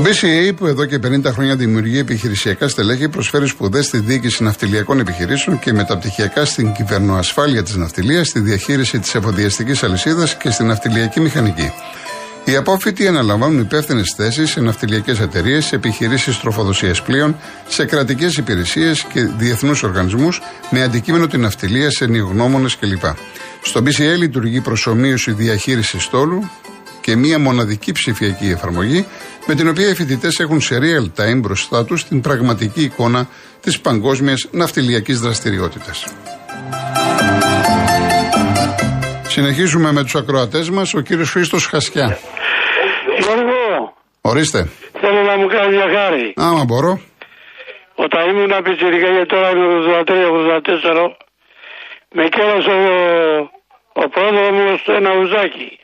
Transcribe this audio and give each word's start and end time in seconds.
Το 0.00 0.06
BCA 0.06 0.52
που 0.56 0.66
εδώ 0.66 0.84
και 0.84 0.98
50 1.06 1.24
χρόνια 1.24 1.56
δημιουργεί 1.56 1.98
επιχειρησιακά 1.98 2.68
στελέχη 2.68 3.08
προσφέρει 3.08 3.46
σπουδές 3.46 3.86
στη 3.86 3.98
διοίκηση 3.98 4.42
ναυτιλιακών 4.42 5.00
επιχειρήσεων 5.00 5.58
και 5.58 5.72
μεταπτυχιακά 5.72 6.44
στην 6.44 6.72
κυβερνοασφάλεια 6.72 7.62
της 7.62 7.76
ναυτιλίας, 7.76 8.28
στη 8.28 8.40
διαχείριση 8.40 8.98
της 8.98 9.14
εφοδιαστικής 9.14 9.82
αλυσίδας 9.82 10.36
και 10.36 10.50
στην 10.50 10.66
ναυτιλιακή 10.66 11.20
μηχανική. 11.20 11.72
Οι 12.44 12.56
απόφοιτοι 12.56 13.06
αναλαμβάνουν 13.06 13.60
υπεύθυνες 13.60 14.14
θέσεις 14.16 14.50
σε 14.50 14.60
ναυτιλιακές 14.60 15.20
εταιρείες, 15.20 15.64
σε 15.64 15.74
επιχειρήσεις 15.74 16.40
τροφοδοσίας 16.40 17.02
πλοίων, 17.02 17.36
σε 17.68 17.84
κρατικές 17.84 18.36
υπηρεσίες 18.36 19.04
και 19.12 19.20
διεθνούς 19.38 19.82
οργανισμούς 19.82 20.40
με 20.70 20.82
αντικείμενο 20.82 21.26
την 21.26 21.40
ναυτιλία 21.40 21.90
σε 21.90 22.06
νιογνώμονε 22.06 22.68
κλπ. 22.80 23.04
Στο 23.62 23.82
BCA 23.84 24.16
λειτουργεί 24.18 24.60
προσωμείωση 24.60 25.32
διαχείρισης 25.32 26.02
στόλου 26.02 26.50
και 27.00 27.16
μία 27.16 27.38
μοναδική 27.38 27.92
ψηφιακή 27.92 28.50
εφαρμογή 28.50 29.06
με 29.46 29.54
την 29.54 29.68
οποία 29.68 29.88
οι 29.88 29.94
φοιτητές 29.94 30.38
έχουν 30.40 30.60
σε 30.60 30.78
real 30.78 31.20
time 31.20 31.36
μπροστά 31.40 31.84
τους 31.84 32.04
την 32.04 32.20
πραγματική 32.20 32.82
εικόνα 32.82 33.28
της 33.62 33.80
παγκόσμιας 33.80 34.48
ναυτιλιακής 34.50 35.20
δραστηριότητας. 35.20 36.06
Συνεχίζουμε 39.28 39.92
με 39.92 40.02
τους 40.02 40.14
ακροατές 40.14 40.70
μας, 40.70 40.94
ο 40.94 41.00
κύριος 41.00 41.30
Χρήστος 41.30 41.66
Χασιά. 41.66 42.18
Γιώργο, 43.20 43.94
Ορίστε. 44.20 44.68
θέλω 45.00 45.22
να 45.22 45.36
μου 45.36 45.46
κάνει 45.46 45.74
μια 45.76 45.88
χάρη. 45.98 46.32
Άμα 46.36 46.64
μπορώ. 46.64 47.00
Όταν 47.94 48.28
ήμουν 48.30 48.62
πιτσιρικά 48.62 49.08
γιατί 49.10 49.26
τώρα 49.26 49.50
είμαι 49.50 49.66
83-84, 50.06 51.16
με 52.12 52.28
κέρασε 52.28 52.70
ο, 52.70 54.02
ο 54.02 54.08
πρόδρομος 54.08 54.80
στο 54.80 54.92
ένα 54.92 55.10
ουζάκι. 55.20 55.79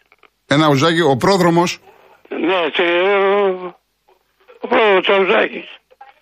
Ένα 0.48 0.68
ουζάκι, 0.68 1.00
ο 1.00 1.16
πρόδρομος. 1.16 1.78
Ναι, 2.28 2.60
σε, 2.76 2.84
ο 4.60 4.66
πρόδρομος 4.68 5.02
Τσαουζάκης. 5.02 5.68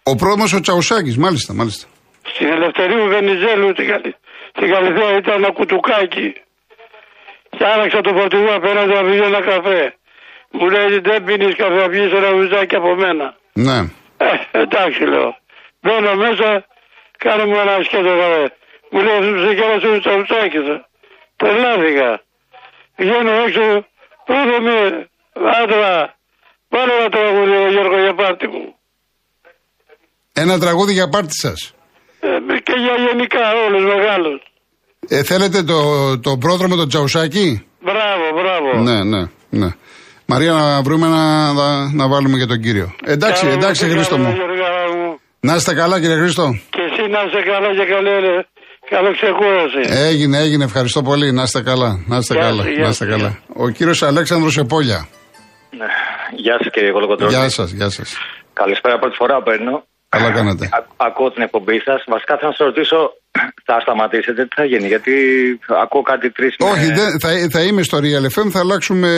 Ο 0.03 0.15
πρόδρομος 0.17 0.53
ο 0.53 0.61
Τσαουσάκης, 0.61 1.17
μάλιστα, 1.17 1.55
μάλιστα. 1.55 1.87
Στην 2.33 2.47
Ελευθερίου 2.47 3.05
Βενιζέλου 3.09 3.71
στην, 3.73 3.87
Καλυ... 3.87 4.17
στην 4.57 4.71
Καλυθέα 4.73 5.17
ήταν 5.17 5.35
ένα 5.35 5.51
κουτουκάκι. 5.53 6.29
Και 7.51 7.65
άραξα 7.75 8.01
το 8.01 8.13
φορτηγό 8.19 8.55
απέναντι 8.55 8.93
να 8.93 9.03
πιει 9.07 9.21
ένα 9.25 9.41
καφέ. 9.51 9.95
Μου 10.51 10.69
λέει 10.70 10.98
δεν 10.98 11.25
πίνεις 11.25 11.55
καφέ, 11.57 11.81
θα 11.81 11.89
πιεις 11.89 12.13
ένα 12.13 12.31
ουζάκι 12.33 12.75
από 12.75 12.95
μένα. 12.95 13.37
Ναι. 13.53 13.79
Ε, 14.17 14.61
εντάξει 14.65 15.03
λέω. 15.13 15.37
Μπαίνω 15.83 16.15
μέσα, 16.15 16.67
κάνε 17.19 17.45
μου 17.47 17.57
ένα 17.65 17.83
σκέτο 17.85 18.13
καφέ. 18.23 18.45
Μου 18.91 19.01
λέει 19.07 19.19
σε 19.47 19.55
κέρασε 19.59 19.87
ο 19.87 19.98
τσαουτσάκης. 20.01 20.67
Τρελάθηκα. 21.37 22.11
Βγαίνω 22.97 23.33
έξω, 23.45 23.87
πρώτο 24.25 24.61
με 24.67 25.08
άντρα. 25.62 26.14
Πάρε 26.69 26.92
ένα 27.00 27.08
τραγούδι 27.08 27.56
ο 27.64 27.70
Γιώργο 27.70 27.98
για 28.00 28.14
πάρτι 28.14 28.47
μου. 28.48 28.75
Ένα 30.33 30.58
τραγούδι 30.58 30.92
για 30.92 31.08
πάρτι 31.08 31.34
σας. 31.34 31.75
Ε, 32.20 32.28
και 32.62 32.72
για 32.84 32.95
γενικά 33.06 33.41
όλους 33.67 33.84
μεγάλους. 33.84 34.41
Ε, 35.08 35.22
θέλετε 35.22 35.62
το, 35.62 35.78
το 36.20 36.36
πρόδρομο 36.36 36.77
το 36.77 36.86
Τσαουσάκη. 36.86 37.67
Μπράβο, 37.80 38.25
μπράβο. 38.34 38.83
Ναι, 38.83 39.05
ναι, 39.05 39.22
ναι. 39.50 39.69
Μαρία, 40.27 40.52
να 40.52 40.83
βρούμε 40.83 41.06
να, 41.06 41.52
να, 41.52 41.92
να 41.92 42.08
βάλουμε 42.08 42.39
και 42.39 42.47
τον 42.47 42.61
κύριο. 42.61 42.95
Εντάξει, 43.05 43.42
Καλό 43.45 43.55
εντάξει, 43.58 43.84
μου, 43.84 43.92
Χρήστο 43.92 44.14
καλό 44.14 44.28
μου. 44.28 44.34
Γιώργο 44.34 44.97
μου. 44.97 45.20
Να 45.41 45.55
είστε 45.55 45.75
καλά, 45.75 46.00
κύριε 46.00 46.17
Χρήστο. 46.17 46.58
Και 46.70 46.80
εσύ 46.91 47.02
να 47.11 47.20
είσαι 47.27 47.42
καλά 47.50 47.69
και 47.78 47.84
καλή, 47.92 48.47
καλό 48.91 49.11
ξεκούραση. 49.13 50.03
Έγινε, 50.09 50.39
έγινε. 50.39 50.65
Ευχαριστώ 50.65 51.03
πολύ. 51.03 51.33
Να 51.33 51.43
είστε 51.43 51.63
καλά. 51.63 52.05
Να 52.07 52.17
είστε 52.17 52.35
Γεια 52.35 52.43
καλά. 52.43 52.63
σου, 52.63 52.69
γεια 52.71 52.83
Να 52.83 52.89
είστε 52.89 53.05
σου. 53.05 53.11
καλά. 53.11 53.39
Ο 53.57 53.69
κύριος 53.69 54.03
Αλέξανδρος 54.03 54.57
Επόλια. 54.57 55.09
Ναι. 55.79 55.87
Γεια 56.37 56.57
σας 56.63 56.73
κύριε 56.73 56.91
Κολοκοτρώνη. 56.91 57.33
Γεια 57.33 57.49
σας, 57.49 57.71
γεια 57.71 57.91
σας. 57.91 58.17
Καλησπέρα, 58.53 58.99
πρώτη 58.99 59.17
φορά 59.17 59.43
παίρνω. 59.43 59.85
Καλά 60.09 60.31
κάνατε. 60.31 60.64
Α- 60.67 60.86
ακούω 60.97 61.31
την 61.31 61.42
εκπομπή 61.42 61.79
σας. 61.85 62.05
Βασικά 62.07 62.36
θέλω 62.39 62.51
να 62.51 62.57
σας 62.57 62.67
ρωτήσω, 62.67 62.98
θα 63.69 63.81
σταματήσετε, 63.81 64.42
τι 64.42 64.55
θα 64.61 64.64
γίνει, 64.64 64.87
γιατί 64.87 65.13
ακούω 65.85 66.03
κάτι 66.03 66.31
τρεις 66.33 66.55
Όχι, 66.58 66.87
δεν, 66.98 67.20
θα, 67.20 67.29
θα 67.51 67.61
είμαι 67.63 67.83
στο 67.83 67.98
Real 67.98 68.25
FM, 68.35 68.48
θα 68.53 68.58
αλλάξουμε 68.58 69.08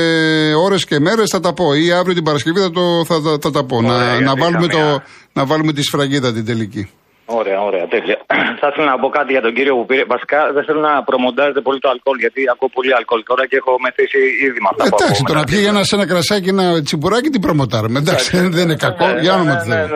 ώρες 0.66 0.84
και 0.84 0.98
μέρες, 1.00 1.30
θα 1.30 1.40
τα 1.40 1.52
πω. 1.52 1.74
Ή 1.74 1.92
αύριο 1.92 2.14
την 2.14 2.24
Παρασκευή 2.24 2.60
θα, 2.60 2.70
το, 2.70 3.04
θα, 3.04 3.20
θα, 3.24 3.38
θα 3.40 3.50
τα 3.50 3.64
πω. 3.64 3.76
Ωραία, 3.76 3.88
να, 3.90 4.04
να, 4.04 4.12
γιατί 4.18 4.40
βάλουμε 4.40 4.66
καμία- 4.66 4.92
το, 4.92 5.02
να 5.32 5.44
βάλουμε 5.46 5.72
τη 5.72 5.82
σφραγίδα 5.82 6.32
την 6.32 6.44
τελική. 6.44 6.90
Ωραία, 7.28 7.60
ωραία, 7.68 7.84
τέλεια. 7.94 8.16
θα 8.60 8.66
ήθελα 8.70 8.86
να 8.94 8.98
πω 9.02 9.08
κάτι 9.18 9.30
για 9.36 9.40
τον 9.46 9.52
κύριο 9.56 9.74
που 9.78 9.86
πήρε. 9.90 10.04
Βασικά 10.14 10.38
δεν 10.54 10.64
θέλω 10.66 10.80
να 10.80 11.02
προμοντάζετε 11.08 11.60
πολύ 11.60 11.78
το 11.84 11.88
αλκοόλ, 11.94 12.18
γιατί 12.24 12.40
ακούω 12.52 12.68
πολύ 12.76 12.92
αλκοόλ 12.98 13.22
τώρα 13.30 13.42
και 13.50 13.56
έχω 13.62 13.72
μεθύσει 13.84 14.20
ήδη 14.46 14.58
με 14.64 14.68
αυτά 14.72 14.82
που 14.82 14.88
Εντάξει, 14.92 15.12
ακούω 15.12 15.26
το 15.30 15.34
να 15.38 15.42
μετά. 15.44 15.50
πιει 15.52 15.64
ένα, 15.72 15.80
σε 15.88 15.94
ένα 15.98 16.06
κρασάκι, 16.12 16.48
ένα 16.56 16.66
τσιμπουράκι, 16.86 17.28
την 17.34 17.40
προμοτάρουμε. 17.46 17.98
Εντάξει, 18.02 18.30
δεν 18.56 18.62
είναι 18.66 18.76
κακό. 18.86 19.06
Ναι, 19.06 19.20
Για 19.24 19.32
όνομα 19.34 19.52
ναι, 19.54 19.60
του 19.60 19.68
ναι, 19.68 19.74
Θεού. 19.76 19.86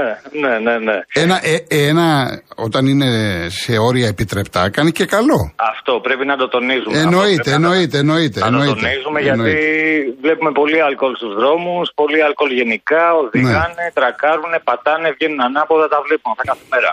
ναι, 0.43 0.49
ναι, 0.49 0.53
ναι, 0.67 0.75
ναι. 0.89 0.97
Ένα, 1.23 1.37
ε, 1.53 1.57
ένα, 1.89 2.07
όταν 2.67 2.83
είναι 2.93 3.09
σε 3.63 3.73
όρια 3.89 4.09
επιτρεπτά, 4.15 4.71
κάνει 4.77 4.91
και 4.99 5.07
καλό. 5.17 5.39
Αυτό 5.73 5.93
πρέπει 6.07 6.25
να 6.33 6.37
το 6.37 6.47
τονίζουμε. 6.55 6.99
Εννοείται, 7.05 7.41
Αυτό 7.41 7.51
πρέπει 7.51 7.61
να- 7.63 7.69
εννοείται, 7.69 7.99
εννοείται. 8.05 8.39
Να 8.41 8.47
το 8.47 8.53
εννοείται, 8.53 8.81
τονίζουμε 8.81 9.19
γιατί 9.21 9.39
εννοείται. 9.39 10.15
βλέπουμε 10.25 10.51
πολύ 10.61 10.79
αλκοόλ 10.89 11.15
στους 11.21 11.33
δρόμους, 11.41 11.87
πολύ 12.01 12.19
αλκοόλ 12.29 12.51
γενικά, 12.61 13.03
οδηγάνε, 13.23 13.75
Ναι. 13.87 13.91
τρακάρουν, 13.99 14.53
πατάνε, 14.69 15.09
βγαίνουν 15.17 15.41
ανάποδα, 15.49 15.87
τα 15.95 15.99
βλέπουμε 16.07 16.31
αυτά 16.35 16.45
κάθε 16.53 16.67
μέρα. 16.75 16.91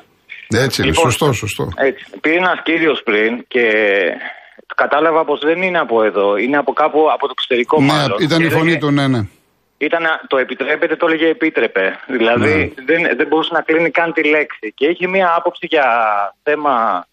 Έτσι 0.53 0.81
είναι, 0.81 0.89
Λοιπόν, 0.91 1.03
σωστό, 1.11 1.33
σωστό. 1.33 1.67
Έτσι. 1.75 2.05
Πήρε 2.21 2.35
ένας 2.35 2.61
κύριος 2.63 3.03
πριν 3.03 3.45
και 3.47 3.71
κατάλαβα 4.75 5.25
πως 5.25 5.39
δεν 5.39 5.61
είναι 5.61 5.79
από 5.79 6.03
εδώ, 6.03 6.37
είναι 6.37 6.57
από 6.57 6.73
κάπου 6.73 7.11
από 7.11 7.25
το 7.25 7.31
εξωτερικό 7.37 7.79
Ναι, 7.81 7.85
μάλλον. 7.85 8.17
ήταν 8.21 8.39
η 8.41 8.43
Και 8.43 8.49
φωνή 8.49 8.61
έλεγε- 8.63 8.79
του, 8.79 8.91
ναι, 8.91 9.07
ναι. 9.07 9.21
Ήταν, 9.77 10.03
το 10.27 10.37
επιτρέπεται, 10.37 10.95
το 10.95 11.05
έλεγε 11.07 11.27
επίτρεπε. 11.27 11.99
Δηλαδή 12.07 12.73
Ναι. 12.75 12.83
δεν, 12.85 13.15
δεν 13.17 13.27
μπορούσε 13.27 13.49
να 13.53 13.61
κλείνει 13.61 13.89
καν 13.91 14.13
τη 14.13 14.23
λέξη. 14.23 14.71
Και 14.75 14.85
είχε 14.87 15.07
μία 15.07 15.33
άποψη 15.37 15.65
για 15.69 15.85
θέμα, 16.43 17.05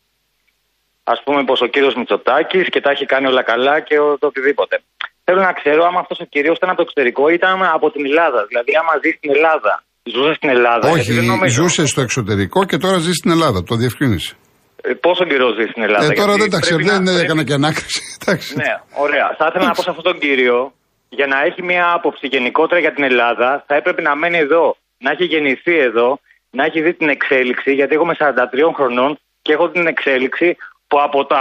ας 1.04 1.22
πούμε, 1.24 1.44
πως 1.44 1.60
ο 1.60 1.66
κύριος 1.66 1.94
Μητσοτάκης 1.94 2.68
και 2.68 2.80
τα 2.80 2.90
έχει 2.90 3.06
κάνει 3.06 3.26
όλα 3.26 3.42
καλά 3.42 3.80
και 3.80 3.98
ο- 3.98 4.18
το 4.18 4.26
οτιδήποτε. 4.26 4.80
Θέλω 5.24 5.40
να 5.40 5.52
ξέρω 5.52 5.84
άμα 5.84 6.00
αυτός 6.00 6.20
ο 6.20 6.24
κύριος 6.24 6.56
ήταν 6.56 6.68
από 6.68 6.76
το 6.78 6.82
εξωτερικό 6.82 7.28
ή 7.28 7.34
ήταν 7.34 7.62
από 7.64 7.90
την 7.90 8.04
Ελλάδα. 8.06 8.44
Δηλαδή 8.48 8.70
άμα 8.80 8.92
ζει 9.02 9.10
στην 9.10 9.30
Ελλάδα. 9.34 9.84
Ζούσε 10.12 10.32
στην 10.34 10.48
Ελλάδα. 10.48 10.88
γιατί 10.90 11.12
δεν 11.12 11.18
Όχι, 11.18 11.28
νομίζω. 11.28 11.62
ζούσε 11.62 11.86
στο 11.86 12.00
εξωτερικό 12.00 12.64
και 12.64 12.76
τώρα 12.76 12.98
ζει 12.98 13.12
στην 13.12 13.30
Ελλάδα. 13.30 13.62
Το 13.62 13.74
διευκρίνησε. 13.76 14.34
Ε, 14.82 14.92
Πόσο 14.92 15.24
καιρό 15.24 15.48
ζει 15.58 15.64
στην 15.70 15.82
Ελλάδα. 15.82 16.04
Ε, 16.04 16.08
τώρα 16.08 16.32
γιατί 16.32 16.40
δεν 16.40 16.50
τα 16.50 16.58
ξέρω, 16.58 16.76
πρέπει 16.76 16.90
να- 16.90 16.96
δεν 16.98 17.04
πρέπει- 17.04 17.24
έκανα 17.24 17.42
και 17.44 17.52
ανάκριση. 17.52 18.00
Εντάξει. 18.20 18.56
Ναι, 18.56 18.72
ωραία. 19.04 19.26
Θα 19.38 19.44
ήθελα 19.48 19.64
να 19.70 19.74
πω 19.76 19.82
σε 19.82 19.90
αυτόν 19.90 20.04
τον 20.10 20.18
κύριο, 20.24 20.72
για 21.18 21.26
να 21.26 21.38
έχει 21.48 21.62
μια 21.62 21.84
άποψη 21.96 22.26
γενικότερα 22.34 22.80
για 22.80 22.92
την 22.96 23.04
Ελλάδα, 23.10 23.64
θα 23.66 23.74
έπρεπε 23.80 24.00
να 24.02 24.12
μένει 24.16 24.38
εδώ, 24.38 24.76
να 25.04 25.10
έχει 25.14 25.24
γεννηθεί 25.24 25.76
εδώ, 25.88 26.08
να 26.50 26.62
έχει 26.64 26.80
δει 26.84 26.92
την 26.94 27.08
εξέλιξη, 27.16 27.70
γιατί 27.78 27.92
εγώ 27.94 28.04
είμαι 28.06 28.16
43 28.18 28.72
χρονών 28.78 29.18
και 29.42 29.52
έχω 29.52 29.66
την 29.70 29.86
εξέλιξη 29.86 30.48
που 30.88 30.96
από 31.06 31.18
τα 31.32 31.40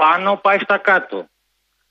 πάνω 0.00 0.30
πάει 0.44 0.58
στα 0.66 0.78
κάτω. 0.90 1.18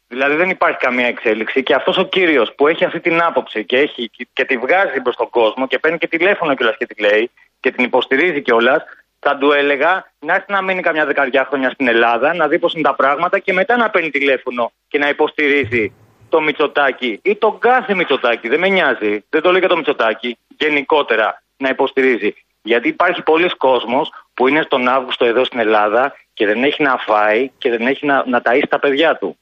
Δηλαδή 0.07 0.35
δεν 0.35 0.50
υπάρχει 0.50 0.78
καμία 0.78 1.07
εξέλιξη 1.07 1.63
και 1.63 1.73
αυτός 1.73 1.97
ο 1.97 2.03
κύριος 2.03 2.56
που 2.56 2.68
έχει 2.68 2.85
αυτή 2.85 3.00
την 3.00 3.22
άποψη 3.22 3.66
και, 3.66 3.78
έχει, 3.78 4.09
και 4.34 4.45
τη 4.45 4.57
βγάζει 4.57 5.01
προς 5.01 5.16
τον 5.16 5.29
κόσμο 5.29 5.68
και 5.68 5.79
παίρνει 5.79 5.97
και 5.97 6.07
τηλέφωνο 6.07 6.56
κιόλας 6.56 6.78
και 6.78 6.85
τη 6.85 7.01
λέει 7.01 7.31
και 7.59 7.72
την 7.72 7.84
υποστηρίζει 7.84 8.41
κιόλας, 8.41 8.84
θα 9.19 9.38
του 9.38 9.51
έλεγα 9.51 10.12
να 10.19 10.34
έρθει 10.34 10.51
να 10.51 10.62
μείνει 10.62 10.81
καμιά 10.81 11.06
δεκαριά 11.06 11.46
χρόνια 11.50 11.69
στην 11.69 11.88
Ελλάδα, 11.88 12.34
να 12.35 12.47
δει 12.47 12.59
πώς 12.59 12.73
είναι 12.73 12.84
τα 12.84 12.96
πράγματα 12.96 13.40
και 13.40 13.53
μετά 13.53 13.78
να 13.78 13.90
παίρνει 13.90 14.09
τηλέφωνο 14.09 14.72
και 14.88 14.97
να 14.97 15.09
υποστηρίζει 15.09 15.94
το 16.29 16.41
Μητσοτάκι 16.41 17.19
ή 17.23 17.35
τον 17.35 17.59
κάθε 17.59 17.94
Μητσοτάκι. 17.94 18.47
Δεν 18.47 18.59
με 18.59 18.67
νοιάζει. 18.67 19.23
Δεν 19.29 19.41
το 19.41 19.50
λέω 19.50 19.59
για 19.59 19.67
το 19.67 19.75
Μητσοτάκι. 19.75 20.38
Γενικότερα 20.57 21.44
να 21.57 21.69
υποστηρίζει. 21.69 22.34
Γιατί 22.62 22.88
υπάρχει 22.88 23.22
πολλοί 23.22 23.50
κόσμος 23.57 24.12
που 24.34 24.47
είναι 24.47 24.62
στον 24.62 24.88
Αύγουστο 24.88 25.25
εδώ 25.25 25.44
στην 25.44 25.59
Ελλάδα 25.59 26.16
και 26.34 26.46
δεν 26.46 26.63
έχει 26.63 26.84
να 26.84 26.97
φάει 26.97 27.51
και 27.57 27.69
δεν 27.69 27.88
έχει 27.88 28.06
να, 28.06 28.23
να 28.28 28.41
ταΐσει 28.44 28.67
τα 28.69 28.79
παιδιά 28.79 29.16
του. 29.16 29.38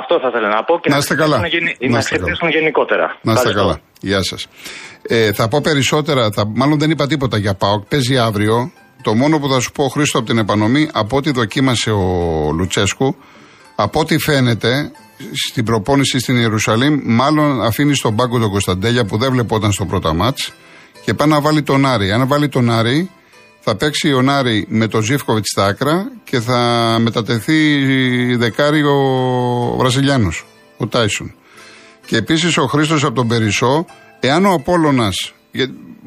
Αυτό 0.00 0.14
θα 0.22 0.28
ήθελα 0.30 0.48
να 0.48 0.64
πω 0.64 0.78
και 0.82 0.88
Να 0.90 0.96
είστε 0.96 1.14
καλά. 1.14 1.36
ξυπνήσουν 1.40 1.58
γενι- 1.58 1.80
Να 1.82 1.90
να 1.90 1.98
είστε 1.98 2.16
καλά. 2.16 2.30
ξυπνήσουν 2.32 2.58
γενικότερα. 2.60 3.06
Να 3.22 3.32
είστε 3.32 3.48
Ευχαριστώ. 3.48 3.60
καλά. 3.60 3.80
Γεια 4.00 4.22
σας. 4.22 4.46
Ε, 5.08 5.32
θα 5.32 5.48
πω 5.48 5.60
περισσότερα, 5.60 6.30
θα, 6.34 6.42
μάλλον 6.54 6.78
δεν 6.78 6.90
είπα 6.90 7.06
τίποτα 7.06 7.36
για 7.38 7.54
ΠΑΟΚ. 7.54 7.84
Παίζει 7.88 8.18
αύριο. 8.18 8.70
Το 9.02 9.14
μόνο 9.14 9.38
που 9.38 9.48
θα 9.48 9.60
σου 9.60 9.72
πω, 9.72 9.88
Χρήστο, 9.88 10.18
από 10.18 10.26
την 10.26 10.38
επανομή, 10.38 10.88
από 10.92 11.16
ό,τι 11.16 11.30
δοκίμασε 11.30 11.90
ο 11.90 12.02
Λουτσέσκου, 12.58 13.16
από 13.76 14.00
ό,τι 14.00 14.18
φαίνεται 14.18 14.90
στην 15.48 15.64
προπόνηση 15.64 16.18
στην 16.18 16.36
Ιερουσαλήμ, 16.36 17.00
μάλλον 17.04 17.62
αφήνει 17.62 17.94
στον 17.94 18.16
πάγκο 18.16 18.38
τον 18.38 18.50
Κωνσταντέλια 18.50 19.04
που 19.04 19.16
δεν 19.18 19.32
βλεπόταν 19.32 19.72
στο 19.72 19.84
πρώτο 19.84 20.14
μάτς 20.14 20.52
και 21.04 21.14
πάει 21.14 21.28
να 21.28 21.40
βάλει 21.40 21.62
τον 21.62 21.86
Άρη. 21.86 22.12
Αν 22.12 22.26
βάλει 22.26 22.48
τον 22.48 22.70
Άρη, 22.70 23.10
θα 23.68 23.76
παίξει 23.76 24.12
ο 24.12 24.22
Νάρη 24.22 24.66
με 24.68 24.86
τον 24.88 25.02
Ζήφκοβιτς 25.02 25.48
στα 25.48 25.64
άκρα 25.64 26.12
και 26.24 26.40
θα 26.40 26.60
μετατεθεί 27.00 28.36
δεκάρι 28.36 28.82
ο 28.82 28.96
Βραζιλιάνος, 29.78 30.46
ο 30.76 30.86
Τάισον. 30.86 31.34
Και 32.06 32.16
επίσης 32.16 32.56
ο 32.56 32.66
Χρήστος 32.66 33.04
από 33.04 33.14
τον 33.14 33.28
Περισσό, 33.28 33.86
εάν 34.20 34.44
ο 34.46 34.52
Απόλογα, 34.52 35.08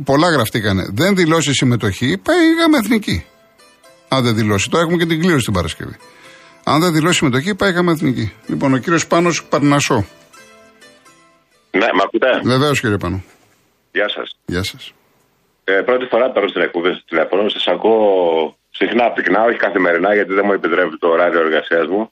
πολλά 0.03 0.29
γραφτήκανε, 0.29 0.87
δεν 0.91 1.15
δηλώσει 1.15 1.53
συμμετοχή, 1.53 2.17
πάει 2.17 2.53
γάμα 2.59 2.77
εθνική. 2.77 3.25
Αν 4.07 4.23
δεν 4.23 4.35
δηλώσει. 4.35 4.69
Τώρα 4.69 4.83
έχουμε 4.83 4.97
και 4.97 5.05
την 5.05 5.21
κλήρωση 5.21 5.43
την 5.43 5.53
Παρασκευή. 5.53 5.95
Αν 6.63 6.81
δεν 6.81 6.93
δηλώσει 6.93 7.17
συμμετοχή, 7.17 7.55
πάει 7.55 7.71
γάμα 7.71 7.91
εθνική. 7.91 8.31
Λοιπόν, 8.47 8.73
ο 8.73 8.77
κύριος 8.77 9.07
Πάνος 9.07 9.43
Παρνασό. 9.43 10.05
Ναι, 11.71 11.85
με 11.85 12.01
ακούτε; 12.03 12.27
Βεβαίως, 12.43 12.79
κύριε 12.79 12.97
Πάνο. 12.97 13.23
Γεια 13.91 14.09
σας. 14.09 14.37
Γεια 14.45 14.63
σας. 14.63 14.93
Ε, 15.69 15.81
πρώτη 15.81 16.05
φορά 16.05 16.29
παίρνω 16.31 16.47
στην 16.49 16.61
εκπομπή 16.61 16.93
στο 16.93 17.03
τηλέφωνο. 17.07 17.49
Σας 17.49 17.67
ακούω 17.67 18.57
συχνά 18.69 19.11
πυκνά, 19.11 19.43
όχι 19.43 19.57
καθημερινά, 19.57 20.13
γιατί 20.13 20.33
δεν 20.33 20.43
μου 20.45 20.53
επιτρέπει 20.53 20.97
το 20.97 21.07
ωράριο 21.07 21.39
εργασίας 21.39 21.87
μου. 21.87 22.11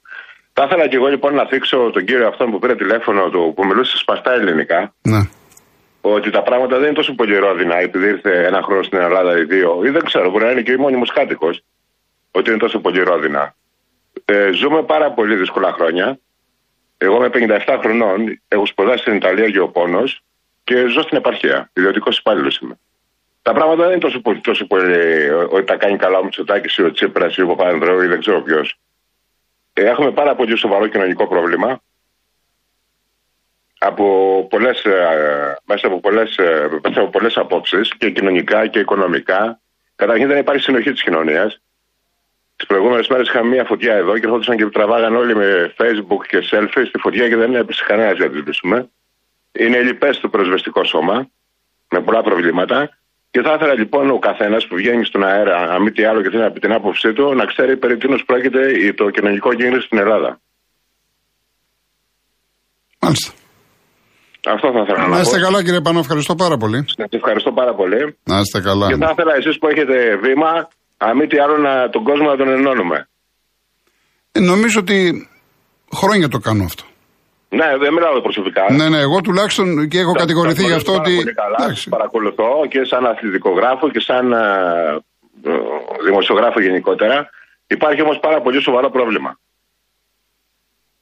Θα 0.54 0.64
ήθελα 0.64 0.88
και 0.88 0.96
εγώ 0.96 1.08
λοιπόν 1.08 1.34
να 1.34 1.46
θίξω 1.46 1.90
τον 1.94 2.06
κύριο 2.06 2.28
αυτόν 2.28 2.52
που 2.52 2.60
πήρε 2.60 2.76
τηλέφωνο 2.76 3.30
του, 3.30 3.54
που 3.56 3.66
μιλούσε 3.66 3.98
σπαστά 3.98 4.34
ελληνικά, 4.34 4.94
Ναι. 5.02 5.20
ότι 6.02 6.30
τα 6.30 6.44
πράγματα 6.44 6.76
δεν 6.78 6.86
είναι 6.86 6.96
τόσο 6.96 7.14
πολύ 7.16 7.38
ρόδινα 7.38 7.78
επειδή 7.78 8.08
ήρθε 8.08 8.46
ένα 8.46 8.62
χρόνο 8.62 8.84
στην 8.84 8.98
Ελλάδα 9.00 9.38
ή 9.38 9.44
δύο, 9.44 9.82
ή 9.84 9.90
δεν 9.90 10.04
ξέρω, 10.04 10.30
μπορεί 10.30 10.44
να 10.44 10.52
είναι 10.52 10.62
και 10.62 10.74
ο 10.74 10.80
μόνιμος 10.80 11.12
κάτοικος, 11.12 11.62
ότι 12.32 12.50
είναι 12.50 12.60
τόσο 12.60 12.80
πολύ 12.80 13.04
ρόδινα. 13.04 13.56
Ε, 14.26 14.52
ζούμε 14.52 14.84
πάρα 14.84 15.12
πολύ 15.12 15.36
δύσκολα 15.36 15.72
χρόνια. 15.72 16.20
Εγώ 16.98 17.16
είμαι 17.16 17.30
57 17.66 17.78
χρονών, 17.82 18.42
έχω 18.48 18.66
σπουδάσει 18.66 18.98
στην 19.02 19.14
Ιταλία 19.16 19.48
γεωπόνο 19.48 20.04
και 20.64 20.86
ζω 20.88 21.02
στην 21.02 21.18
επαρχία. 21.18 21.70
Ιδιωτικός 21.74 22.18
υπάλληλος 22.18 22.58
είμαι. 22.58 22.80
Τα 23.48 23.54
πράγματα 23.54 23.84
δεν 23.84 23.92
είναι 23.92 24.02
τόσο 24.02 24.20
πολύ, 24.20 24.42
τόσο 24.42 24.66
πολύ 24.66 24.94
ε, 24.94 25.30
ότι 25.30 25.64
τα 25.64 25.76
κάνει 25.76 25.98
καλά 25.98 26.18
ο 26.18 26.24
Μητσοτάκης 26.24 26.78
ή 26.78 26.84
ο 26.84 26.92
Τσίπρας 26.92 27.38
ή 27.38 27.42
ο 27.42 27.48
Παπανδρέου 27.48 28.02
ή 28.02 28.08
δεν 28.08 28.20
ξέρω 28.20 28.42
ποιος. 28.42 28.80
Έχουμε 29.74 30.12
πάρα 30.12 30.36
πολύ 30.36 30.58
σοβαρό 30.58 30.88
κοινωνικό 30.88 31.28
πρόβλημα. 31.28 31.82
Από 33.78 34.48
πολλές, 34.50 34.86
ε, 34.86 35.58
μέσα 35.66 35.88
από 35.88 36.00
πολλές, 36.00 36.38
ε, 36.38 36.70
μέσα 36.84 37.00
από 37.00 37.10
πολλές 37.10 37.38
απόψεις 37.38 37.96
και 37.98 38.10
κοινωνικά 38.10 38.68
και 38.68 38.80
οικονομικά. 38.80 39.60
Καταρχήν 39.96 40.28
δεν 40.28 40.38
υπάρχει 40.38 40.64
συνοχή 40.64 40.92
της 40.92 41.04
κοινωνίας. 41.04 41.62
Τις 42.56 42.66
προηγούμενες 42.66 43.08
μέρες 43.08 43.28
είχαμε 43.28 43.50
μια 43.50 43.66
φωτιά 43.66 43.94
εδώ 43.94 44.18
και 44.18 44.26
ερχόντουσαν 44.26 44.58
και 44.58 44.66
τραβάγαν 44.66 45.16
όλοι 45.16 45.36
με 45.36 45.74
Facebook 45.78 46.26
και 46.28 46.48
selfie 46.52 46.86
στη 46.88 47.00
φωτιά 47.00 47.30
και 47.30 47.36
δεν 47.36 47.56
έπεσε 47.56 47.84
κανένας 47.88 48.18
για 48.18 48.26
να 48.26 48.32
τη 48.32 48.38
σβήσουμε. 48.38 48.90
Είναι 49.52 49.82
λοιπέ 49.82 50.10
το 50.22 50.30
προσβεστικό 50.30 50.84
σώμα 50.84 51.30
με 51.90 52.02
πολλά 52.02 52.22
προβλήματα. 52.22 52.97
Και 53.38 53.44
θα 53.48 53.54
ήθελα 53.58 53.74
λοιπόν 53.82 54.10
ο 54.10 54.20
καθένας 54.20 54.68
που 54.68 54.76
βγαίνει 54.76 55.06
στον 55.06 55.24
αέρα, 55.24 55.58
αν 55.74 55.82
μη 55.84 55.92
τι 55.92 56.04
άλλο 56.06 56.22
και 56.22 56.30
θέλει 56.30 56.44
να 56.44 56.52
πει 56.52 56.60
την 56.60 56.74
άποψή 56.74 57.14
του, 57.14 57.26
να 57.40 57.46
ξέρει 57.46 57.78
περί 57.78 57.98
τίνος 57.98 58.24
πρόκειται 58.26 58.60
το 58.96 59.10
κοινωνικό 59.10 59.50
γίγνεσθε 59.54 59.86
στην 59.86 59.98
Ελλάδα. 60.04 60.40
Μάλιστα. 63.00 63.32
Αυτό 64.54 64.68
θα 64.74 64.80
ήθελα 64.84 65.02
να, 65.02 65.08
Να 65.08 65.20
είστε 65.20 65.38
πω. 65.38 65.44
καλά 65.44 65.64
κύριε 65.64 65.82
Πανό, 65.82 66.00
ευχαριστώ 66.00 66.36
πάρα 66.36 66.58
πολύ. 66.58 66.80
Σας 66.98 67.10
ευχαριστώ 67.10 67.52
πάρα 67.52 67.74
πολύ. 67.76 68.18
Να 68.24 68.40
είστε 68.40 68.60
καλά. 68.62 68.88
Και 68.88 68.96
θα 69.06 69.10
ήθελα 69.14 69.34
εσείς 69.36 69.58
που 69.60 69.68
έχετε 69.68 69.96
βήμα, 70.26 70.52
αν 70.98 71.18
μη 71.18 71.28
τι 71.28 71.38
άλλο, 71.40 71.58
να, 71.58 71.90
τον 71.90 72.04
κόσμο 72.04 72.26
να 72.30 72.38
τον 72.38 72.48
ενώνουμε. 72.48 73.08
Ε, 74.32 74.40
νομίζω 74.40 74.80
ότι 74.80 75.30
χρόνια 76.00 76.28
το 76.28 76.40
κάνω 76.40 76.64
αυτό. 76.64 76.84
Ναι, 77.50 77.68
δεν 77.84 77.92
μιλάω 77.94 78.22
προσωπικά. 78.28 78.64
Ναι, 78.80 78.90
ναι, 78.94 79.00
εγώ 79.08 79.18
τουλάχιστον 79.22 79.88
και 79.92 80.00
έχω 80.00 80.12
Τα- 80.12 80.20
κατηγορηθεί 80.20 80.62
τα 80.62 80.68
γι' 80.68 80.74
αυτό 80.82 80.92
γνωρίζω 80.92 81.18
ότι. 81.18 81.24
πάρα 81.24 81.24
Πολύ 81.24 81.36
καλά, 81.44 81.58
Εντάξει. 81.60 81.82
σας 81.84 81.92
παρακολουθώ 81.96 82.50
και 82.72 82.80
σαν 82.92 83.06
αθλητικογράφο 83.12 83.86
και 83.94 84.02
σαν 84.10 84.26
ε, 84.32 84.38
ε, 85.50 85.52
δημοσιογράφο 86.08 86.60
γενικότερα. 86.68 87.18
Υπάρχει 87.68 88.02
όμως 88.06 88.18
πάρα 88.28 88.40
πολύ 88.42 88.60
σοβαρό 88.68 88.90
πρόβλημα. 88.90 89.32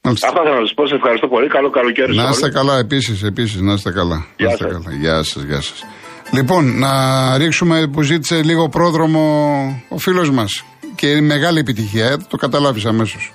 Μάλιστα. 0.04 0.26
Αυτά 0.28 0.40
θέλω 0.42 0.54
να 0.60 0.64
σας 0.66 0.74
πω. 0.74 0.86
Σε 0.86 0.94
ευχαριστώ 0.94 1.28
πολύ. 1.28 1.48
Καλό 1.48 1.70
καλοκαίρι. 1.70 2.12
σε 2.12 2.18
Να 2.20 2.24
όλους. 2.24 2.36
είστε 2.36 2.50
καλά, 2.58 2.74
επίσης, 2.78 3.22
επίσης, 3.22 3.60
να 3.60 3.72
είστε 3.72 3.90
καλά. 3.92 4.18
Γεια 4.36 4.46
να 4.46 4.52
είστε 4.52 4.64
σας. 4.64 4.72
καλά. 4.84 4.96
Γεια 4.96 5.22
σας, 5.22 5.42
γεια 5.42 5.60
σας. 5.60 5.78
Λοιπόν, 6.32 6.78
να 6.78 6.92
ρίξουμε 7.38 7.88
που 7.92 8.02
ζήτησε 8.02 8.42
λίγο 8.42 8.68
πρόδρομο 8.68 9.24
ο 9.88 9.98
φίλος 9.98 10.30
μας. 10.30 10.64
Και 10.94 11.06
είναι 11.10 11.20
μεγάλη 11.20 11.58
επιτυχία, 11.58 12.06
ε, 12.06 12.16
το 12.28 12.36
καταλάβεις 12.36 12.84
αμέσως. 12.86 13.32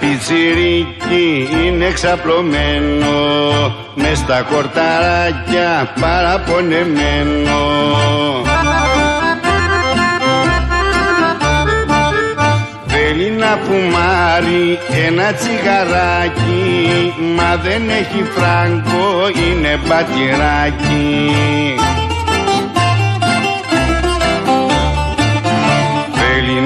Πιτσιρίκι 0.00 1.48
είναι 1.64 1.90
ξαπλωμένο 1.92 3.16
μες 3.94 4.18
στα 4.18 4.42
κορταράκια 4.42 5.92
παραπονεμένο. 6.00 7.60
Θέλει 12.86 13.30
να 13.30 13.58
φουμάρει 13.62 14.78
ένα 15.06 15.32
τσιγαράκι 15.32 17.14
μα 17.36 17.56
δεν 17.56 17.88
έχει 17.88 18.22
φράγκο 18.34 19.28
είναι 19.48 19.78
μπατηράκι 19.86 21.30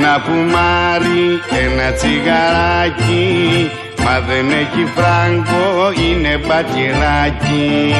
Θέλει 0.04 0.16
να 0.16 0.18
φουμάρει 0.18 1.40
ένα 1.64 1.92
τσιγαράκι 1.92 3.70
Μα 4.04 4.20
δεν 4.20 4.50
έχει 4.50 4.90
φράγκο, 4.94 5.92
είναι 6.08 6.38
μπατηράκι 6.46 7.92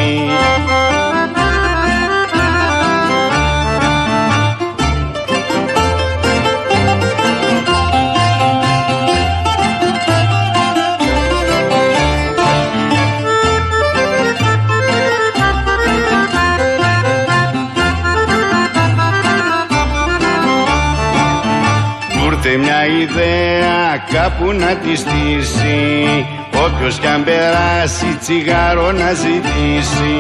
Τούρτε 22.45 22.57
μια 22.59 22.87
ιδέα 22.87 23.97
κάπου 24.13 24.53
να 24.53 24.77
τη 24.77 24.97
στήσει. 24.97 26.27
Όποιος 26.65 26.99
κι 26.99 27.07
αν 27.07 27.25
περάσει 27.25 28.19
τσιγάρο 28.21 28.93
να 28.93 29.13
ζητήσει. 29.13 30.15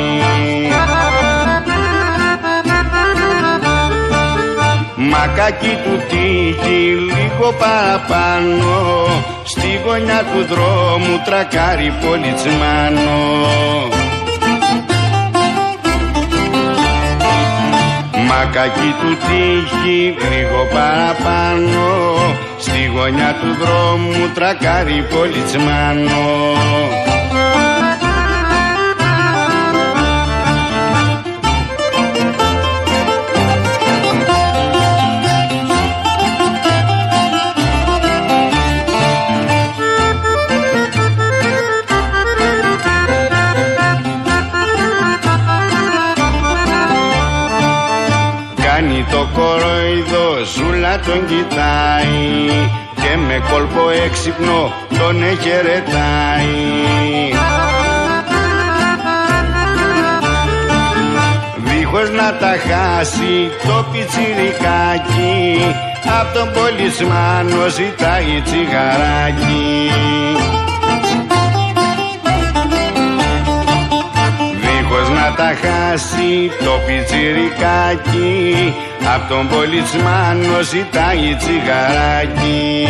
Μακάκι 4.96 5.78
του 5.84 6.02
τύχει 6.08 6.96
λίγο 7.14 7.54
παραπάνω. 7.58 9.06
Στη 9.44 9.80
γωνιά 9.84 10.22
του 10.32 10.54
δρόμου 10.54 11.20
τρακάρει 11.24 11.92
πολιτσμάνο 12.06 14.03
Μακάκι 18.36 18.94
του 19.00 19.16
τύχει 19.26 20.14
λίγο 20.30 20.66
παραπάνω. 20.72 21.86
Στη 22.58 22.84
γωνιά 22.94 23.34
του 23.40 23.64
δρόμου 23.64 24.32
τρακάρει 24.34 25.06
πολιτσμάνο 25.14 26.54
Κάνει 49.24 49.36
το 49.36 49.40
κοροϊδό 49.40 50.44
ζούλα 50.54 50.98
τον 50.98 51.26
κοιτάει 51.26 52.68
Και 52.94 53.16
με 53.26 53.42
κόλπο 53.50 53.90
έξυπνο 54.04 54.72
τον 54.98 55.22
εχαιρετάει. 55.22 56.62
Δίχως 61.56 62.10
να 62.10 62.34
τα 62.34 62.54
χάσει 62.66 63.50
το 63.66 63.86
πιτσιρικάκι 63.92 65.74
Απ' 66.20 66.34
τον 66.34 66.50
πολισμάνο 66.52 67.68
ζητάει 67.68 68.42
τσιγαράκι. 68.44 69.90
Δίχως 74.60 75.08
να 75.08 75.34
τα 75.36 75.54
χάσει 75.62 76.50
το 76.64 76.80
πιτσιρικάκι 76.86 78.74
Απ' 79.06 79.28
τον 79.28 79.48
πολιτσμάνο 79.48 80.62
ζητάει 80.62 81.34
τσιγαράκι. 81.38 82.86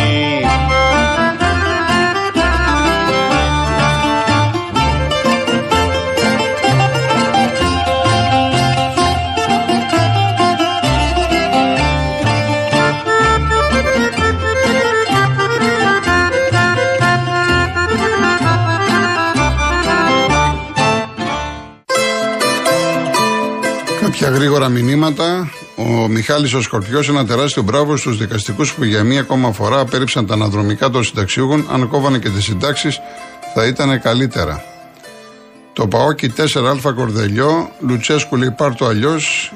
Κάποια 24.01 24.29
γρήγορα 24.29 24.69
μηνύματα. 24.69 25.49
Ο 25.87 26.07
Μιχάλης 26.07 26.53
ο 26.53 26.61
Σκορπιός 26.61 27.09
ένα 27.09 27.25
τεράστιο 27.25 27.61
μπράβο 27.61 27.97
στους 27.97 28.17
δικαστικούς 28.17 28.73
που 28.73 28.83
για 28.83 29.03
μία 29.03 29.19
ακόμα 29.19 29.51
φορά 29.51 29.79
απέρριψαν 29.79 30.25
τα 30.25 30.33
αναδρομικά 30.33 30.89
των 30.89 31.03
συνταξιούγων. 31.03 31.67
Αν 31.71 31.87
κόβανε 31.87 32.17
και 32.17 32.29
τις 32.29 32.43
συντάξεις 32.43 32.99
θα 33.53 33.65
ήταν 33.65 34.01
καλύτερα. 34.01 34.63
Το 35.73 35.87
Παόκι 35.87 36.33
4α 36.37 36.93
Κορδελιό, 36.95 37.69
Λουτσέσκου 37.79 38.35
λέει 38.35 38.51
πάρ 38.51 38.75
το 38.75 38.85
αλλιώς. 38.85 39.53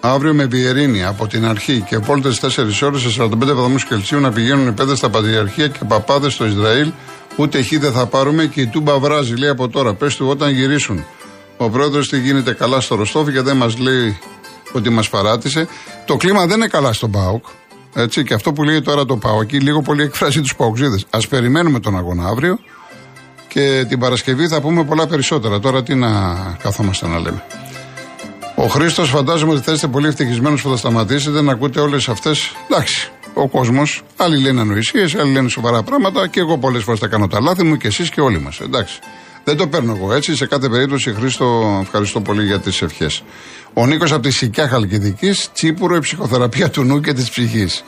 Αύριο 0.00 0.34
με 0.34 0.44
Βιερίνη 0.44 1.04
από 1.04 1.26
την 1.26 1.46
αρχή 1.46 1.84
και 1.88 1.98
πόλτες 1.98 2.40
4 2.40 2.82
ώρες 2.82 3.00
σε 3.00 3.22
45 3.22 3.54
βαθμούς 3.54 3.84
Κελσίου 3.84 4.20
να 4.20 4.32
πηγαίνουν 4.32 4.74
παιδες 4.74 4.98
στα 4.98 5.08
Πατριαρχία 5.08 5.68
και 5.68 5.78
παπάδες 5.88 6.32
στο 6.32 6.46
Ισραήλ. 6.46 6.92
Ούτε 7.36 7.58
εκεί 7.58 7.76
δεν 7.76 7.92
θα 7.92 8.06
πάρουμε 8.06 8.46
και 8.46 8.60
η 8.60 8.66
Τούμπα 8.66 8.98
βράζει, 8.98 9.34
λέει 9.34 9.50
από 9.50 9.68
τώρα. 9.68 9.94
Πες 9.94 10.16
του 10.16 10.26
όταν 10.28 10.50
γυρίσουν. 10.50 11.04
Ο 11.56 11.70
πρόεδρος 11.70 12.08
τι 12.08 12.18
γίνεται 12.18 12.52
καλά 12.52 12.80
στο 12.80 12.94
Ροστόφι 12.94 13.32
και 13.32 13.40
δεν 13.40 13.56
μας 13.56 13.78
λέει 13.78 14.18
ότι 14.72 14.90
μας 14.90 15.08
παράτησε. 15.08 15.68
Το 16.04 16.16
κλίμα 16.16 16.46
δεν 16.46 16.56
είναι 16.56 16.68
καλά 16.68 16.92
στον 16.92 17.10
Πάοκ. 17.10 17.44
Έτσι, 17.94 18.24
και 18.24 18.34
αυτό 18.34 18.52
που 18.52 18.62
λέει 18.62 18.80
τώρα 18.80 19.04
το 19.04 19.16
Πάοκ, 19.16 19.52
λίγο 19.52 19.82
πολύ 19.82 20.02
εκφράζει 20.02 20.40
τους 20.40 20.56
Παοκζίδε. 20.56 20.98
Α 21.10 21.18
περιμένουμε 21.28 21.80
τον 21.80 21.96
αγώνα 21.96 22.24
αύριο 22.24 22.58
και 23.48 23.84
την 23.88 23.98
Παρασκευή 23.98 24.48
θα 24.48 24.60
πούμε 24.60 24.84
πολλά 24.84 25.06
περισσότερα. 25.06 25.58
Τώρα 25.60 25.82
τι 25.82 25.94
να 25.94 26.08
καθόμαστε 26.62 27.06
να 27.06 27.18
λέμε. 27.18 27.44
Ο 28.54 28.66
Χρήστος, 28.66 29.10
φαντάζομαι 29.10 29.52
ότι 29.52 29.62
θα 29.62 29.72
είστε 29.72 29.86
πολύ 29.86 30.06
ευτυχισμένος 30.06 30.62
που 30.62 30.68
θα 30.68 30.76
σταματήσετε 30.76 31.42
να 31.42 31.52
ακούτε 31.52 31.80
όλες 31.80 32.08
αυτές. 32.08 32.52
Εντάξει, 32.70 33.10
ο 33.34 33.48
κόσμος, 33.48 34.02
άλλοι 34.16 34.40
λένε 34.40 34.60
ανοησίες, 34.60 35.14
άλλοι 35.14 35.32
λένε 35.32 35.48
σοβαρά 35.48 35.82
πράγματα 35.82 36.26
και 36.26 36.40
εγώ 36.40 36.58
πολλές 36.58 36.82
φορές 36.82 37.00
θα 37.00 37.06
κάνω 37.06 37.26
τα 37.26 37.40
λάθη 37.40 37.64
μου 37.64 37.76
και 37.76 37.86
εσείς 37.86 38.10
και 38.10 38.20
όλοι 38.20 38.40
μας. 38.40 38.60
Εντάξει. 38.60 38.98
Δεν 39.48 39.56
το 39.56 39.66
παίρνω 39.66 39.94
εγώ 39.96 40.12
έτσι. 40.12 40.36
Σε 40.36 40.46
κάθε 40.46 40.68
περίπτωση, 40.68 41.14
Χρήστο, 41.14 41.78
ευχαριστώ 41.82 42.20
πολύ 42.20 42.44
για 42.44 42.60
τις 42.60 42.82
ευχές. 42.82 43.22
Ο 43.72 43.86
Νίκος 43.86 44.12
από 44.12 44.22
τη 44.22 44.30
Σικιά 44.30 44.68
Χαλκιδικής, 44.68 45.50
τσίπουρο 45.52 45.96
η 45.96 45.98
ψυχοθεραπεία 46.00 46.70
του 46.70 46.82
νου 46.82 47.00
και 47.00 47.12
της 47.12 47.30
ψυχής. 47.30 47.84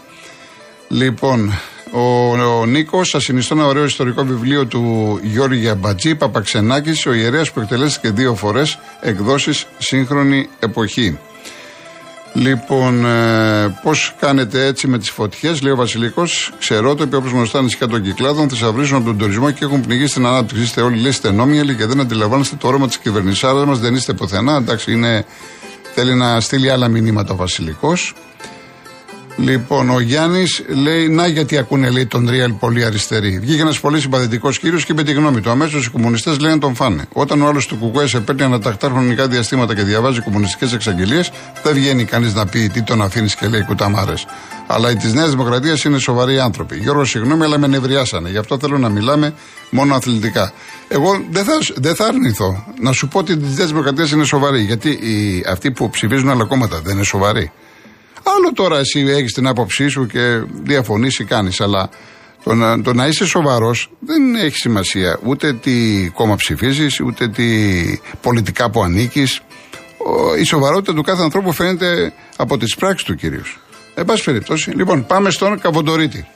Λοιπόν, 0.89 1.53
ο, 1.93 2.31
ο 2.61 2.67
Νίκος, 2.67 3.09
σας 3.09 3.23
συνιστώ 3.23 3.55
ένα 3.55 3.67
ωραίο 3.67 3.85
ιστορικό 3.85 4.25
βιβλίο 4.25 4.67
του 4.67 5.19
Γιώργη 5.23 5.69
Αμπατζή, 5.69 6.15
Παπαξενάκης, 6.15 7.07
ο 7.07 7.13
ιερέας 7.13 7.53
που 7.53 7.61
εκτελέστηκε 7.61 8.11
δύο 8.11 8.35
φορές 8.35 8.79
εκδόσεις 9.01 9.67
σύγχρονη 9.79 10.49
εποχή. 10.59 11.19
Λοιπόν, 12.41 13.07
ε, 13.07 13.79
πώς 13.83 14.15
κάνετε 14.21 14.67
έτσι 14.67 14.89
με 14.89 14.99
τις 14.99 15.11
φωτιές, 15.11 15.63
λέει 15.63 15.73
ο 15.73 15.77
Βασιλικό. 15.77 16.23
Ξέρω 16.59 16.95
το, 16.95 17.17
όπως 17.17 17.31
γνωστά 17.31 17.63
νησιά 17.63 17.89
των 17.89 18.03
κυκλάδων 18.03 18.49
θησαυρίζουν 18.49 18.97
από 18.97 19.07
τον 19.07 19.19
τουρισμό 19.19 19.51
και 19.51 19.65
έχουν 19.65 19.81
πνιγεί 19.81 20.07
στην 20.07 20.27
ανάπτυξη. 20.27 20.63
Είστε 20.63 20.81
όλοι, 20.81 21.01
λέει, 21.01 21.13
στενόμυαλοι 21.13 21.75
και 21.75 21.87
δεν 21.87 22.01
αντιλαμβάνεστε 22.01 22.57
το 22.57 22.67
όρομα 22.69 22.87
της 22.87 22.99
κυβερνησάρα 22.99 23.67
μας, 23.67 23.79
δεν 23.79 23.95
είστε 23.95 24.13
πουθενά. 24.13 24.57
Εντάξει, 24.57 24.93
είναι, 24.93 25.25
θέλει 25.95 26.15
να 26.15 26.41
στείλει 26.41 26.71
άλλα 26.71 26.89
μηνύματα 26.89 27.33
ο 27.33 27.37
Βασιλικό. 27.37 27.93
Λοιπόν, 29.39 29.91
ο 29.91 30.01
Γιάννης 30.01 30.63
λέει: 30.69 31.09
Να, 31.09 31.27
γιατί 31.27 31.59
ακούνε 31.59 31.91
λέει, 31.91 32.07
τον 32.07 32.29
Real 32.31 32.55
πολύ 32.59 32.85
αριστερή. 32.85 33.39
Βγήκε 33.39 33.61
ένας 33.61 33.81
πολύ 33.81 34.01
συμπαθητικός 34.01 34.59
κύριος 34.59 34.85
και 34.85 34.93
είπε 34.93 35.03
τη 35.03 35.13
γνώμη 35.13 35.41
του. 35.41 35.51
Αμέσως 35.51 35.87
οι 35.87 35.91
κομμουνιστές 35.91 36.39
λένε 36.39 36.59
τον 36.59 36.75
φάνε. 36.75 37.05
Όταν 37.13 37.43
ο 37.43 37.47
άλλος 37.47 37.67
του 37.67 37.77
Κουκουέ 37.77 38.07
σε 38.07 38.21
παίρνει 38.21 38.43
ανατακτά 38.43 38.89
χρονικά 38.89 39.29
διαστήματα 39.29 39.75
και 39.75 39.83
διαβάζει 39.83 40.21
κομμουνιστικές 40.21 40.73
εξαγγελίες, 40.73 41.31
δεν 41.63 41.75
βγαίνει 41.75 42.05
κανείς 42.05 42.35
να 42.35 42.47
πει 42.47 42.69
τι 42.69 42.83
τον 42.83 43.03
αφήνεις 43.03 43.35
και 43.35 43.47
λέει 43.47 43.65
κουταμάρες. 43.65 44.27
Αλλά 44.67 44.91
οι 44.91 44.97
της 44.97 45.15
Νέας 45.15 45.31
Δημοκρατίας 45.31 45.85
είναι 45.85 45.99
σοβαροί 45.99 46.39
άνθρωποι. 46.39 46.77
Γιώργο, 46.77 47.05
συγγνώμη, 47.05 47.45
αλλά 47.45 47.59
με 47.59 47.67
νευριάσανε. 47.67 48.31
Γι' 48.31 48.39
αυτό 48.39 48.59
θέλω 48.59 48.79
να 48.79 48.89
μιλάμε 48.89 49.35
μόνο 49.71 49.95
αθλητικά. 49.95 50.53
Εγώ 50.89 51.25
δεν 51.31 51.45
θα, 51.45 51.53
δεν 51.75 51.95
θα 51.95 52.07
αρνηθώ 52.07 52.65
να 52.81 52.93
σου 52.93 53.09
πω 53.09 53.19
ότι 53.19 53.33
οι 53.33 53.37
της 53.37 53.57
Νέας 53.57 53.69
Δημοκρατίας 53.69 54.11
είναι 54.11 54.25
σοβαροί. 54.25 54.61
Γιατί 54.61 54.89
οι, 54.89 55.45
αυτοί 55.49 55.71
που 55.71 55.91
ψηφίζουν 55.91 56.29
άλλα 56.29 56.45
κόμματα 56.45 56.81
δεν 56.85 56.95
είναι 56.95 57.05
σοβαροί. 57.05 57.53
Άλλο 58.37 58.53
τώρα 58.55 58.79
εσύ 58.79 59.01
έχεις 59.09 59.33
την 59.33 59.47
άποψή 59.47 59.89
σου 59.89 60.07
και 60.07 60.43
διαφωνεί 60.63 61.09
ή 61.19 61.25
κάνεις. 61.25 61.61
Αλλά 61.61 61.91
το 62.45 62.55
να, 62.55 62.83
το 62.83 62.93
να 62.93 63.07
είσαι 63.07 63.27
σοβαρός 63.27 63.91
δεν 64.01 64.35
έχει 64.35 64.57
σημασία 64.57 65.19
ούτε 65.25 65.53
τι 65.53 66.09
κόμμα 66.15 66.37
ψηφίζεις, 66.37 67.01
ούτε 67.01 67.29
τι 67.29 67.47
πολιτικά 68.23 68.71
που 68.71 68.83
ανήκεις. 68.83 69.41
Η 70.41 70.45
σοβαρότητα 70.45 70.95
του 70.95 71.03
κάθε 71.03 71.23
ανθρώπου 71.23 71.53
φαίνεται 71.53 72.13
από 72.37 72.59
τις 72.59 72.75
πράξεις 72.75 73.07
του 73.07 73.15
κυρίως. 73.15 73.59
Εν 73.95 74.05
πάση 74.05 74.25
περιπτώσει. 74.25 74.71
Λοιπόν, 74.71 75.07
πάμε 75.07 75.31
στον 75.31 75.61
Καβοντορίτη. 75.61 76.27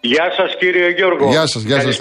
Γεια 0.00 0.26
σας 0.36 0.56
κύριε 0.58 0.88
Γιώργο. 0.90 1.28
Γεια 1.28 1.46
σας, 1.46 1.62
γεια 1.62 1.80
σας. 1.80 2.00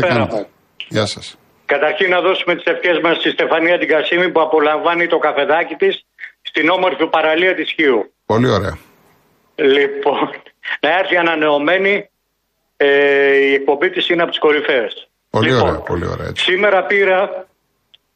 Γεια 0.87 1.05
σας. 1.05 1.37
Καταρχήν 1.65 2.09
να 2.09 2.19
δώσουμε 2.21 2.55
τις 2.55 2.65
ευχές 2.65 2.97
μας 3.03 3.15
στη 3.17 3.29
Στεφανία 3.29 3.77
την 3.77 3.87
Κασίμη 3.87 4.31
που 4.31 4.41
απολαμβάνει 4.41 5.07
το 5.07 5.17
καφεδάκι 5.17 5.75
της 5.75 6.06
στην 6.57 6.69
όμορφη 6.69 7.07
παραλία 7.07 7.55
της 7.55 7.71
Χίου. 7.71 8.13
Πολύ 8.25 8.49
ωραία. 8.49 8.77
Λοιπόν, 9.55 10.29
να 10.81 10.97
έρθει 10.97 11.17
ανανεωμένη 11.17 12.09
ε, 12.77 13.35
η 13.35 13.53
εκπομπή 13.53 13.89
της 13.89 14.09
είναι 14.09 14.21
από 14.21 14.31
τις 14.31 14.39
κορυφαίες. 14.39 15.09
Πολύ 15.29 15.49
λοιπόν, 15.49 15.67
ωραία, 15.67 15.79
πολύ 15.79 16.07
ωραία. 16.07 16.27
Έτσι. 16.27 16.43
Σήμερα 16.43 16.83
πήρα 16.83 17.47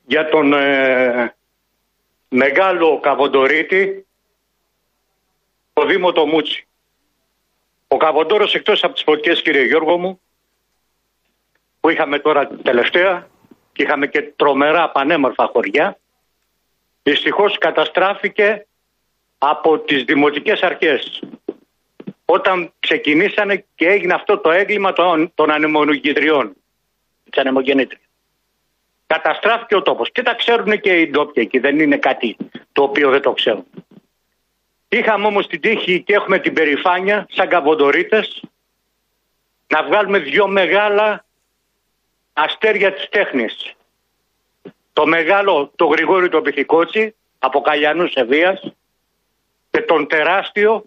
για 0.05 0.29
τον 0.29 0.53
ε, 0.53 1.35
μεγάλο 2.27 2.99
Καβοντορίτη 2.99 4.05
το 5.73 5.85
Δήμο 5.85 6.11
το 6.11 6.25
Μούτσι. 6.25 6.67
Ο 7.87 7.97
Καβοντόρος 7.97 8.55
εκτός 8.55 8.83
από 8.83 8.93
τις 8.93 9.03
φωτιές 9.03 9.41
κύριε 9.41 9.65
Γιώργο 9.65 9.97
μου 9.97 10.21
που 11.79 11.89
είχαμε 11.89 12.19
τώρα 12.19 12.47
τελευταία 12.47 13.27
και 13.71 13.83
είχαμε 13.83 14.07
και 14.07 14.33
τρομερά 14.35 14.89
πανέμορφα 14.89 15.49
χωριά 15.53 15.97
δυστυχώς 17.03 17.57
καταστράφηκε 17.57 18.65
από 19.37 19.79
τις 19.79 20.03
δημοτικές 20.03 20.61
αρχές. 20.61 21.23
Όταν 22.25 22.73
ξεκινήσανε 22.79 23.65
και 23.75 23.87
έγινε 23.87 24.13
αυτό 24.13 24.37
το 24.37 24.51
έγκλημα 24.51 24.93
των, 24.93 25.31
των 25.35 25.51
ανεμονογητριών, 25.51 26.55
της 27.29 27.41
ανεμογεννήτριας. 27.41 28.01
Καταστράφηκε 29.07 29.75
ο 29.75 29.81
τόπος. 29.81 30.11
Και 30.11 30.21
τα 30.21 30.33
ξέρουν 30.33 30.79
και 30.79 30.99
οι 30.99 31.09
ντόπιοι 31.09 31.43
εκεί, 31.45 31.59
δεν 31.59 31.79
είναι 31.79 31.97
κάτι 31.97 32.37
το 32.71 32.83
οποίο 32.83 33.09
δεν 33.09 33.21
το 33.21 33.33
ξέρουν. 33.33 33.65
Είχαμε 34.87 35.25
όμως 35.25 35.47
την 35.47 35.61
τύχη 35.61 36.01
και 36.01 36.13
έχουμε 36.13 36.39
την 36.39 36.53
περηφάνεια, 36.53 37.27
σαν 37.29 37.47
καβοντορίτες, 37.47 38.43
να 39.67 39.83
βγάλουμε 39.83 40.19
δυο 40.19 40.47
μεγάλα 40.47 41.25
αστέρια 42.33 42.93
της 42.93 43.09
τέχνης. 43.09 43.75
Το 44.93 45.05
μεγάλο, 45.05 45.71
το 45.75 45.85
Γρηγόρη 45.85 46.29
το 46.29 46.41
Πυθικότσι, 46.41 47.15
από 47.39 47.61
Καλιανούς 47.61 48.13
Ευβίας, 48.13 48.73
και 49.71 49.81
τον 49.81 50.07
τεράστιο, 50.07 50.85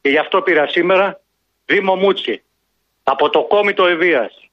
και 0.00 0.08
γι' 0.08 0.18
αυτό 0.18 0.42
πήρα 0.42 0.68
σήμερα, 0.68 1.20
Δήμο 1.64 1.96
Μούτσι, 1.96 2.42
από 3.02 3.30
το 3.30 3.44
κόμιτο 3.44 3.86
Ευβίας. 3.86 4.50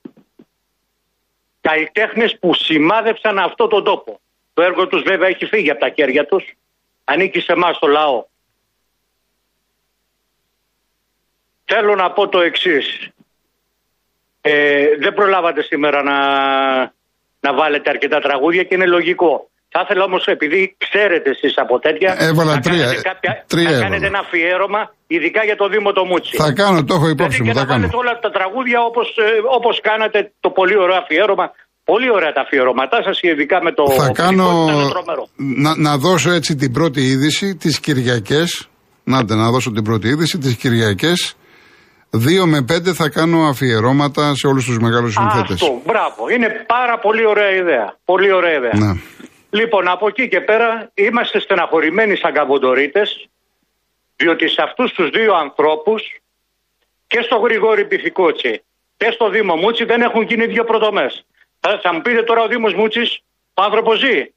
Καλλιτέχνες 1.61 2.39
που 2.39 2.53
σημάδεψαν 2.53 3.39
αυτό 3.39 3.67
τον 3.67 3.83
τόπο. 3.83 4.19
Το 4.53 4.61
έργο 4.61 4.87
τους 4.87 5.01
βέβαια 5.01 5.27
έχει 5.27 5.45
φύγει 5.45 5.69
από 5.69 5.79
τα 5.79 5.89
χέρια 5.89 6.25
τους, 6.25 6.53
ανήκει 7.03 7.39
σε 7.39 7.51
εμάς 7.51 7.79
το 7.79 7.87
λαό. 7.87 8.25
Θέλω 11.65 11.95
να 11.95 12.11
πω 12.11 12.29
το 12.29 12.39
εξής. 12.39 13.09
Ε, 14.41 14.97
δεν 14.97 15.13
προλάβατε 15.13 15.61
σήμερα 15.61 16.03
να, 16.03 16.93
να 17.45 17.51
βάλετε 17.59 17.87
αρκετά 17.93 18.17
τραγούδια 18.27 18.63
και 18.67 18.73
είναι 18.75 18.89
λογικό. 18.97 19.31
Θα 19.73 19.79
ήθελα 19.83 20.03
όμως, 20.09 20.23
επειδή 20.35 20.59
ξέρετε 20.85 21.29
εσείς 21.35 21.53
από 21.63 21.75
τέτοια. 21.85 22.09
Έβαλα 22.29 22.53
να 22.53 22.59
τρία. 22.67 22.85
Κάνετε 22.85 23.01
κάποια, 23.11 23.31
τρία 23.53 23.71
να 23.71 23.79
κάνετε 23.83 24.05
ένα 24.11 24.19
αφιέρωμα, 24.25 24.81
ειδικά 25.15 25.41
για 25.49 25.57
το 25.61 25.65
Δήμο 25.73 25.89
το 25.97 26.03
Μούτσι. 26.09 26.35
Θα 26.43 26.51
κάνω, 26.61 26.77
το 26.89 26.93
έχω 26.97 27.07
υπόψη 27.15 27.39
δηλαδή, 27.41 27.43
μου. 27.43 27.53
Και 27.53 27.59
Θα 27.59 27.63
να 27.65 27.69
κάνω. 27.71 27.79
βάλετε 27.79 27.97
όλα 28.03 28.13
τα 28.25 28.31
τραγούδια 28.37 28.79
όπως 28.89 29.07
όπως 29.57 29.75
κάνατε 29.89 30.19
το 30.43 30.49
πολύ 30.59 30.75
ωραίο 30.83 30.97
αφιέρωμα. 31.03 31.45
Πολύ 31.91 32.09
ωραία 32.17 32.31
τα 32.37 32.41
αφιερώματά 32.45 32.97
σας, 33.07 33.17
ειδικά 33.21 33.57
με 33.65 33.71
το. 33.77 33.83
Θα 34.01 34.09
κάνω. 34.21 34.47
ήταν 34.69 34.89
τρομερό. 34.95 35.23
Να, 35.63 35.71
να 35.87 35.97
δώσω 35.97 36.29
έτσι 36.39 36.55
την 36.55 36.71
πρώτη 36.77 37.01
είδηση 37.11 37.55
τις 37.55 37.79
Κυριακές. 37.79 38.69
Νάτε, 39.03 39.35
να 39.35 39.51
δώσω 39.51 39.71
την 39.71 39.83
πρώτη 39.83 40.07
είδηση 40.07 40.37
τις 40.37 40.55
Κυριακές. 40.55 41.35
2 42.17 42.45
με 42.45 42.65
5 42.71 42.93
θα 42.93 43.09
κάνω 43.09 43.39
αφιερώματα 43.47 44.35
σε 44.35 44.47
όλους 44.47 44.65
τους 44.65 44.77
μεγάλους 44.79 45.13
συνθέτες. 45.13 45.61
Αυτό, 45.61 45.81
μπράβο. 45.85 46.29
Είναι 46.29 46.65
πάρα 46.67 46.99
πολύ 46.99 47.25
ωραία 47.25 47.51
ιδέα. 47.51 47.97
Πολύ 48.05 48.31
ωραία 48.31 48.53
ιδέα. 48.53 48.73
Ναι. 48.75 48.91
Λοιπόν, 49.49 49.87
από 49.87 50.07
εκεί 50.07 50.27
και 50.27 50.41
πέρα 50.41 50.91
είμαστε 50.93 51.39
στεναχωρημένοι 51.39 52.15
σαν 52.15 52.33
καβοντορίτες, 52.33 53.29
διότι 54.15 54.49
σε 54.49 54.61
αυτούς 54.61 54.93
τους 54.93 55.09
δύο 55.09 55.33
ανθρώπους 55.33 56.01
και 57.07 57.21
στο 57.21 57.35
Γρηγόρη 57.35 57.85
Πυθικότσι 57.85 58.61
και 58.97 59.11
στο 59.11 59.29
Δήμο 59.29 59.55
Μούτσι 59.55 59.83
δεν 59.85 60.01
έχουν 60.01 60.21
γίνει 60.21 60.45
δύο 60.45 60.63
προτομές. 60.63 61.25
Θα, 61.59 61.79
θα 61.83 61.93
μου 61.93 62.01
πείτε 62.01 62.23
τώρα 62.23 62.41
ο 62.41 62.47
Δήμος 62.47 62.73
Μούτσης, 62.73 63.19
ο 63.53 63.61
άνθρωπος 63.61 63.99
ζει; 63.99 64.31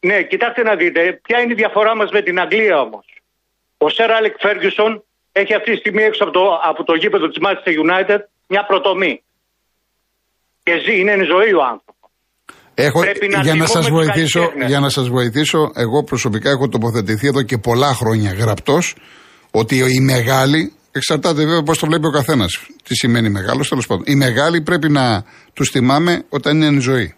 Ναι, 0.00 0.22
κοιτάξτε 0.22 0.62
να 0.62 0.74
δείτε, 0.76 1.20
ποια 1.22 1.40
είναι 1.40 1.52
η 1.52 1.56
διαφορά 1.56 1.96
μας 1.96 2.10
με 2.10 2.22
την 2.22 2.40
Αγγλία 2.40 2.80
όμως. 2.80 3.06
Ο 3.78 3.88
Σερ 3.88 4.10
Άλεκ 4.12 4.34
Φέργιουσον 4.38 5.04
έχει 5.40 5.54
αυτή 5.58 5.70
τη 5.72 5.78
στιγμή 5.82 6.02
έξω 6.02 6.22
από 6.24 6.32
το, 6.32 6.44
από 6.70 6.84
το 6.84 6.94
γήπεδο 6.94 7.26
της 7.28 7.38
Manchester 7.44 7.72
United 7.84 8.20
μια 8.52 8.62
προτομή. 8.70 9.22
Και 10.62 10.72
ζει, 10.84 11.00
είναι 11.00 11.12
εν 11.12 11.24
ζωή 11.34 11.52
ο 11.54 11.62
άνθρωπος. 11.72 12.10
Έχω, 12.74 13.00
Πρέπει 13.00 13.28
να 13.28 13.40
για, 13.40 13.54
να 13.54 13.64
τιμούμε 13.64 13.66
σας 13.66 13.84
τους 13.84 13.90
βοηθήσω, 13.94 14.38
καλλιτέχνες. 14.40 14.68
για 14.70 14.80
να 14.80 14.88
σας 14.88 15.08
βοηθήσω, 15.08 15.70
εγώ 15.74 16.04
προσωπικά 16.04 16.50
έχω 16.50 16.68
τοποθετηθεί 16.68 17.26
εδώ 17.26 17.42
και 17.42 17.58
πολλά 17.58 17.94
χρόνια 17.94 18.32
γραπτός 18.32 18.94
ότι 19.50 19.76
οι 19.76 20.00
μεγάλοι, 20.00 20.72
εξαρτάται 20.92 21.40
βέβαια 21.44 21.62
πώς 21.62 21.78
το 21.78 21.86
βλέπει 21.86 22.06
ο 22.06 22.10
καθένας, 22.10 22.66
τι 22.84 22.94
σημαίνει 22.94 23.28
μεγάλος, 23.30 23.68
τέλος 23.68 23.86
πάντων. 23.86 24.04
Οι 24.06 24.14
μεγάλοι 24.14 24.62
πρέπει 24.62 24.88
να 24.88 25.24
τους 25.52 25.70
τιμάμε 25.70 26.24
όταν 26.28 26.56
είναι 26.56 26.66
εν 26.66 26.80
ζωή. 26.80 27.14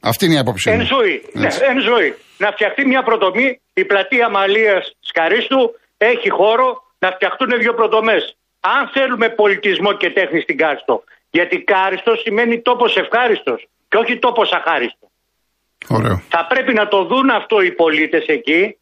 Αυτή 0.00 0.24
είναι 0.24 0.34
η 0.34 0.38
άποψή 0.38 0.70
μου. 0.70 0.74
Εν 0.80 0.86
ζωή. 0.86 1.22
Ναι, 1.32 1.46
Έτσι. 1.46 1.60
εν 1.62 1.80
ζωή. 1.80 2.14
Να 2.38 2.50
φτιαχτεί 2.52 2.86
μια 2.86 3.02
πρωτομή, 3.02 3.60
η 3.74 3.84
πλατεία 3.84 4.30
Μαλίας 4.30 4.92
Σκαρίστου 5.00 5.62
έχει 5.98 6.30
χώρο 6.30 6.81
να 7.02 7.10
φτιαχτούν 7.10 7.50
δύο 7.58 7.74
πρωτομέ. 7.74 8.16
Αν 8.60 8.88
θέλουμε 8.88 9.28
πολιτισμό 9.28 9.92
και 9.92 10.10
τέχνη 10.10 10.40
στην 10.40 10.56
Κάριστο. 10.56 11.04
Γιατί 11.30 11.60
Κάριστος 11.62 12.20
σημαίνει 12.20 12.60
τόπος 12.60 12.96
ευχάριστος 12.96 13.68
και 13.88 13.96
όχι 13.96 14.18
τόπος 14.18 14.52
αχάριστος. 14.52 15.08
Ωραίο. 15.88 16.22
Θα 16.28 16.46
πρέπει 16.46 16.72
να 16.72 16.88
το 16.88 17.04
δουν 17.04 17.30
αυτό 17.30 17.60
οι 17.62 17.72
πολίτες 17.72 18.26
εκεί 18.26 18.76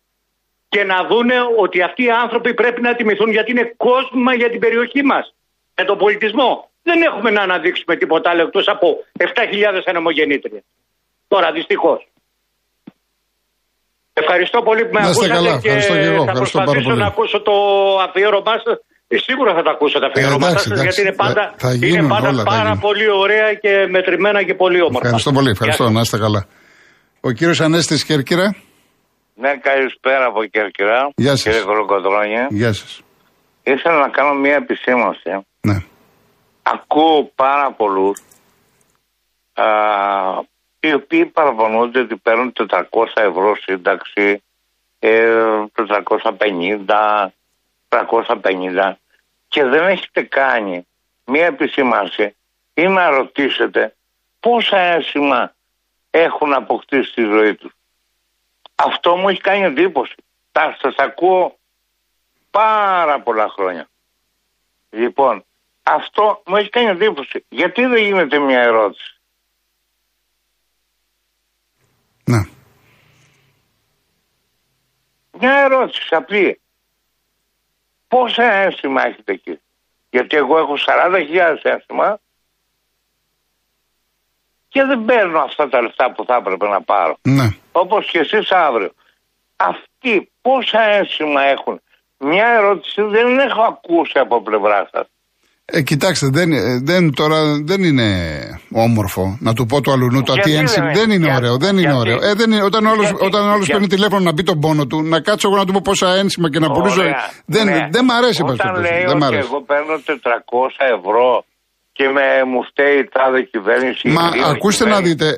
και 0.69 0.85
να 0.85 1.05
δούνε 1.05 1.35
ότι 1.59 1.83
αυτοί 1.83 2.03
οι 2.05 2.11
άνθρωποι 2.11 2.55
πρέπει 2.55 2.81
να 2.81 2.95
τιμηθούν 2.95 3.31
γιατί 3.31 3.51
είναι 3.51 3.75
κόσμημα 3.77 4.35
για 4.35 4.51
την 4.51 4.61
περιοχή 4.61 5.03
μας. 5.03 5.35
Με 5.75 5.85
τον 5.85 5.99
πολιτισμό. 5.99 6.71
Δεν 6.83 7.03
έχουμε 7.03 7.31
να 7.31 7.43
αναδείξουμε 7.43 7.97
τίποτα 7.97 8.31
άλλο 8.31 8.43
εκτός 8.43 8.69
από 8.69 8.97
7.000 9.19 9.83
ανεμογεννήτριες. 9.87 10.63
Τώρα 11.29 11.53
δυστυχώς. 11.53 12.09
Ευχαριστώ 14.23 14.59
πολύ 14.69 14.83
που 14.87 14.93
με 14.97 15.01
Να 15.01 15.09
είστε 15.11 15.25
ακούσατε 15.25 15.35
καλά. 15.39 15.53
και 15.63 15.69
Ευχαριστώ 15.69 15.95
και 16.03 16.09
εγώ. 16.13 16.23
θα 16.25 16.31
Ευχαριστώ 16.33 16.59
πάρα 16.59 16.71
προσπαθήσω 16.71 16.89
πολύ. 16.91 17.03
να 17.03 17.09
ακούσω 17.13 17.39
το 17.49 17.55
αφιέρωμά 18.07 18.55
σας. 18.67 18.77
Ε, 19.13 19.17
Σίγουρα 19.27 19.51
θα 19.57 19.63
τα 19.67 19.71
ακούσω 19.77 19.97
τα 20.03 20.07
αφιέρωμά 20.11 20.49
εντάξει, 20.49 20.65
σας, 20.69 20.73
εντάξει. 20.73 20.85
γιατί 20.87 21.01
είναι 21.05 21.15
πάντα, 21.25 21.43
Θα- 21.57 21.69
θα 21.69 21.71
γίνουν 21.81 21.99
είναι 21.99 22.09
πάντα 22.15 22.29
όλα, 22.33 22.43
θα 22.49 22.51
πάρα 22.55 22.63
γίνουν. 22.71 22.81
πολύ 22.87 23.07
ωραία 23.25 23.49
και 23.63 23.73
μετρημένα 23.97 24.41
και 24.49 24.55
πολύ 24.63 24.79
όμορφα. 24.89 25.07
Ευχαριστώ 25.09 25.31
πολύ. 25.39 25.51
Ευχαριστώ. 25.57 25.83
Γεια 25.83 25.93
σας. 25.93 25.97
Να 25.99 26.03
είστε 26.07 26.19
καλά. 26.27 26.41
Ο 27.29 27.31
κύριος 27.37 27.61
Ανέστης 27.67 28.01
Κέρκυρα. 28.09 28.47
Ναι, 29.43 29.53
καλησπέρα 29.69 30.25
από 30.31 30.41
Κέρκυρα. 30.55 30.99
Γεια 31.25 31.35
σας. 31.37 31.43
Κύριε 31.43 31.61
Κολοκοτρώνη. 31.71 32.35
Γεια 32.61 32.73
σας. 32.73 32.93
Ήθελα 33.73 33.99
να 34.05 34.09
κάνω 34.17 34.33
μια 34.45 34.55
επισήμωση. 34.63 35.31
Ναι. 35.69 35.77
Ακούω 36.63 37.31
πάρα 37.35 37.69
πολλούς 37.81 38.17
οι 40.81 40.93
οποίοι 40.93 41.27
παραπονούνται 41.27 42.01
ότι 42.01 42.17
παίρνουν 42.17 42.53
400 42.69 42.85
ευρώ 43.15 43.57
σύνταξη, 43.57 44.43
ε, 44.99 45.65
450, 45.73 47.33
350 47.89 48.99
και 49.49 49.65
δεν 49.65 49.87
έχετε 49.87 50.23
κάνει 50.23 50.87
μια 51.25 51.47
επισήμανση 51.47 52.37
ή 52.75 52.87
να 52.87 53.09
ρωτήσετε 53.09 53.95
πόσα 54.41 54.79
ένσημα 54.79 55.55
έχουν 56.11 56.53
αποκτήσει 56.53 57.11
στη 57.11 57.23
ζωή 57.23 57.55
τους. 57.55 57.73
Αυτό 58.75 59.17
μου 59.17 59.29
έχει 59.29 59.41
κάνει 59.41 59.65
εντύπωση. 59.65 60.15
Τα 60.53 60.77
σας 60.81 60.95
ακούω 60.97 61.59
πάρα 62.51 63.21
πολλά 63.21 63.49
χρόνια. 63.49 63.89
Λοιπόν, 64.91 65.45
αυτό 65.83 66.43
μου 66.47 66.57
έχει 66.57 66.69
κάνει 66.69 66.89
εντύπωση. 66.89 67.45
Γιατί 67.49 67.87
δεν 67.87 68.05
γίνεται 68.05 68.39
μια 68.39 68.61
ερώτηση; 68.61 69.21
Ναι. 72.31 72.41
Μια 75.41 75.59
ερώτηση 75.59 76.15
απλή. 76.15 76.61
Πόσα 78.09 78.53
ένσημα 78.53 79.07
έχετε 79.07 79.33
εκεί; 79.33 79.61
Γιατί 80.11 80.37
εγώ 80.37 80.59
έχω 80.59 80.75
40.000 80.87 81.57
ένσημα 81.63 82.19
και 84.69 84.85
δεν 84.85 85.05
παίρνω 85.05 85.41
αυτά 85.41 85.69
τα 85.69 85.83
λεφτά 85.83 86.13
που 86.13 86.25
θα 86.25 86.35
έπρεπε 86.35 86.69
να 86.69 86.83
πάρω. 86.83 87.17
Ναι. 87.23 87.49
Όπως 87.73 88.11
και 88.11 88.19
εσείς 88.19 88.51
αύριο. 88.51 88.93
Αυτοί 89.57 90.31
πόσα 90.43 90.81
ένσημα 90.81 91.43
έχουν; 91.43 91.81
Μια 92.19 92.49
ερώτηση 92.49 93.03
δεν 93.03 93.39
έχω 93.39 93.63
ακούσει 93.63 94.19
από 94.19 94.43
πλευρά 94.43 94.89
σας. 94.93 95.07
Ε, 95.73 95.83
κοιτάξτε, 95.83 96.29
δεν, 96.33 96.53
ε, 96.53 96.81
δεν, 96.83 97.15
τώρα 97.15 97.39
δεν 97.65 97.83
είναι 97.85 98.09
όμορφο 98.73 99.37
να 99.41 99.53
του 99.55 99.67
πω 99.67 99.81
του 99.81 99.93
αλουνού 99.93 100.23
το 100.23 100.33
Γιατί 100.33 100.49
τι 100.49 100.55
δεν 100.57 100.61
ένσημα. 100.65 100.85
είναι; 100.91 100.99
Δεν 100.99 101.11
είναι 101.11 101.25
Για- 101.27 101.37
ωραίο, 101.37 101.57
δεν 101.57 101.71
είναι 101.73 101.81
γιατί; 101.81 101.97
ωραίο. 101.97 102.19
Ε, 102.23 102.35
δεν 102.35 102.51
είναι, 102.53 102.63
όταν 102.63 102.87
ο 102.87 102.91
άλλος, 102.91 103.07
Γιατί; 103.09 103.25
όταν 103.25 103.49
ο 103.49 103.51
άλλος 103.53 103.65
Για- 103.67 103.75
παίρνει 103.75 103.89
τηλέφωνο 103.89 104.21
να 104.25 104.33
μπει 104.33 104.43
τον 104.43 104.61
πόνο 104.61 104.87
του, 104.87 105.03
να 105.03 105.21
κάτσω 105.21 105.49
εγώ 105.49 105.57
να 105.57 105.65
του 105.65 105.73
πω 105.73 105.81
πόσα 105.85 106.15
ένσημα 106.15 106.51
και 106.51 106.59
να 106.59 106.71
πουλήσω. 106.71 107.01
Ωραία, 107.01 107.31
Δεν, 107.47 107.67
ναι. 107.67 107.89
δεν 107.91 108.05
μ' 108.05 108.11
αρέσει 108.11 108.43
πας 108.43 108.53
Όταν 108.53 108.75
το 108.75 108.81
λέει 108.81 109.05
Δεν 109.07 109.17
μ' 109.17 109.23
ότι 109.23 109.25
αρέσει. 109.25 109.49
εγώ 109.51 109.63
παίρνω 109.63 109.95
400 110.07 110.85
ευρώ 110.97 111.45
και 111.93 112.05
με, 112.09 112.51
μου 112.51 112.61
φταίει 112.71 112.99
η 112.99 113.09
τάδε 113.13 113.43
κυβέρνηση. 113.43 114.09
η 114.09 114.13
Μα 114.13 114.31
δύο 114.31 114.47
ακούστε 114.47 114.85
να 114.85 115.01
κυβέρνηση. 115.01 115.15
δείτε, 115.15 115.37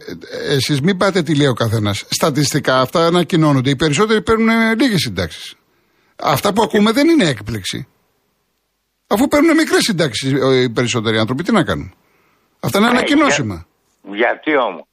εσείς 0.54 0.80
μην 0.80 0.96
πάτε 0.96 1.22
τι 1.22 1.36
λέει 1.36 1.46
ο 1.46 1.52
καθένας. 1.54 2.04
Στατιστικά 2.08 2.80
αυτά 2.80 3.06
ανακοινώνονται. 3.06 3.70
Οι 3.70 3.76
περισσότεροι 3.76 4.22
παίρνουν 4.22 4.48
λίγες 4.80 5.00
συντάξεις. 5.00 5.54
Αυτά 6.22 6.52
που 6.52 6.62
ακούμε 6.62 6.92
δεν 6.92 7.08
είναι 7.08 7.24
έκπληξη. 7.24 7.86
Αφού 9.12 9.29
παίρνουν 9.29 9.55
μικρές 9.57 9.83
συντάξεις 9.83 10.31
οι 10.62 10.70
περισσότεροι 10.70 11.18
άνθρωποι, 11.18 11.42
τι 11.42 11.53
να 11.53 11.62
κάνουν; 11.64 11.94
Αυτά 12.61 12.79
είναι 12.79 12.87
Ναι, 12.87 12.92
ανακοινώσιμα. 12.96 13.66
Γιατί 14.14 14.57
όμως; 14.57 14.85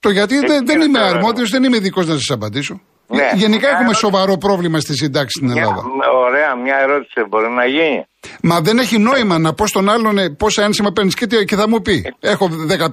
Το 0.00 0.10
γιατί 0.10 0.34
δεν, 0.34 0.46
δεν 0.46 0.64
κύριε 0.64 0.84
είμαι 0.84 0.98
Θεοδωράκη. 0.98 1.16
αρμόδιος, 1.16 1.50
δεν 1.50 1.64
είμαι 1.64 1.76
ειδικό 1.76 2.00
να 2.02 2.12
σας 2.14 2.30
απαντήσω. 2.30 2.80
Ναι. 3.06 3.30
Γενικά 3.34 3.58
Μια 3.58 3.68
έχουμε 3.68 3.80
ερώτηση. 3.82 4.00
σοβαρό 4.00 4.36
πρόβλημα 4.38 4.80
στη 4.80 4.94
συντάξη 4.96 5.36
στην 5.38 5.50
Μια, 5.52 5.62
Ελλάδα. 5.62 5.82
ωραία, 6.26 6.56
μια 6.56 6.76
ερώτηση 6.82 7.24
μπορεί 7.28 7.48
να 7.50 7.64
γίνει. 7.66 8.06
Μα 8.42 8.60
δεν 8.60 8.78
έχει 8.78 8.98
νόημα 8.98 9.38
να 9.38 9.52
πω 9.52 9.66
στον 9.66 9.88
άλλον 9.88 10.18
ε, 10.18 10.30
πόσα 10.30 10.62
ένσημα 10.62 10.92
παίρνεις 10.92 11.14
και, 11.14 11.26
τι- 11.26 11.44
και 11.44 11.56
θα 11.56 11.68
μου 11.68 11.82
πει. 11.82 12.14
Έχω 12.20 12.48
15.000, 12.68 12.88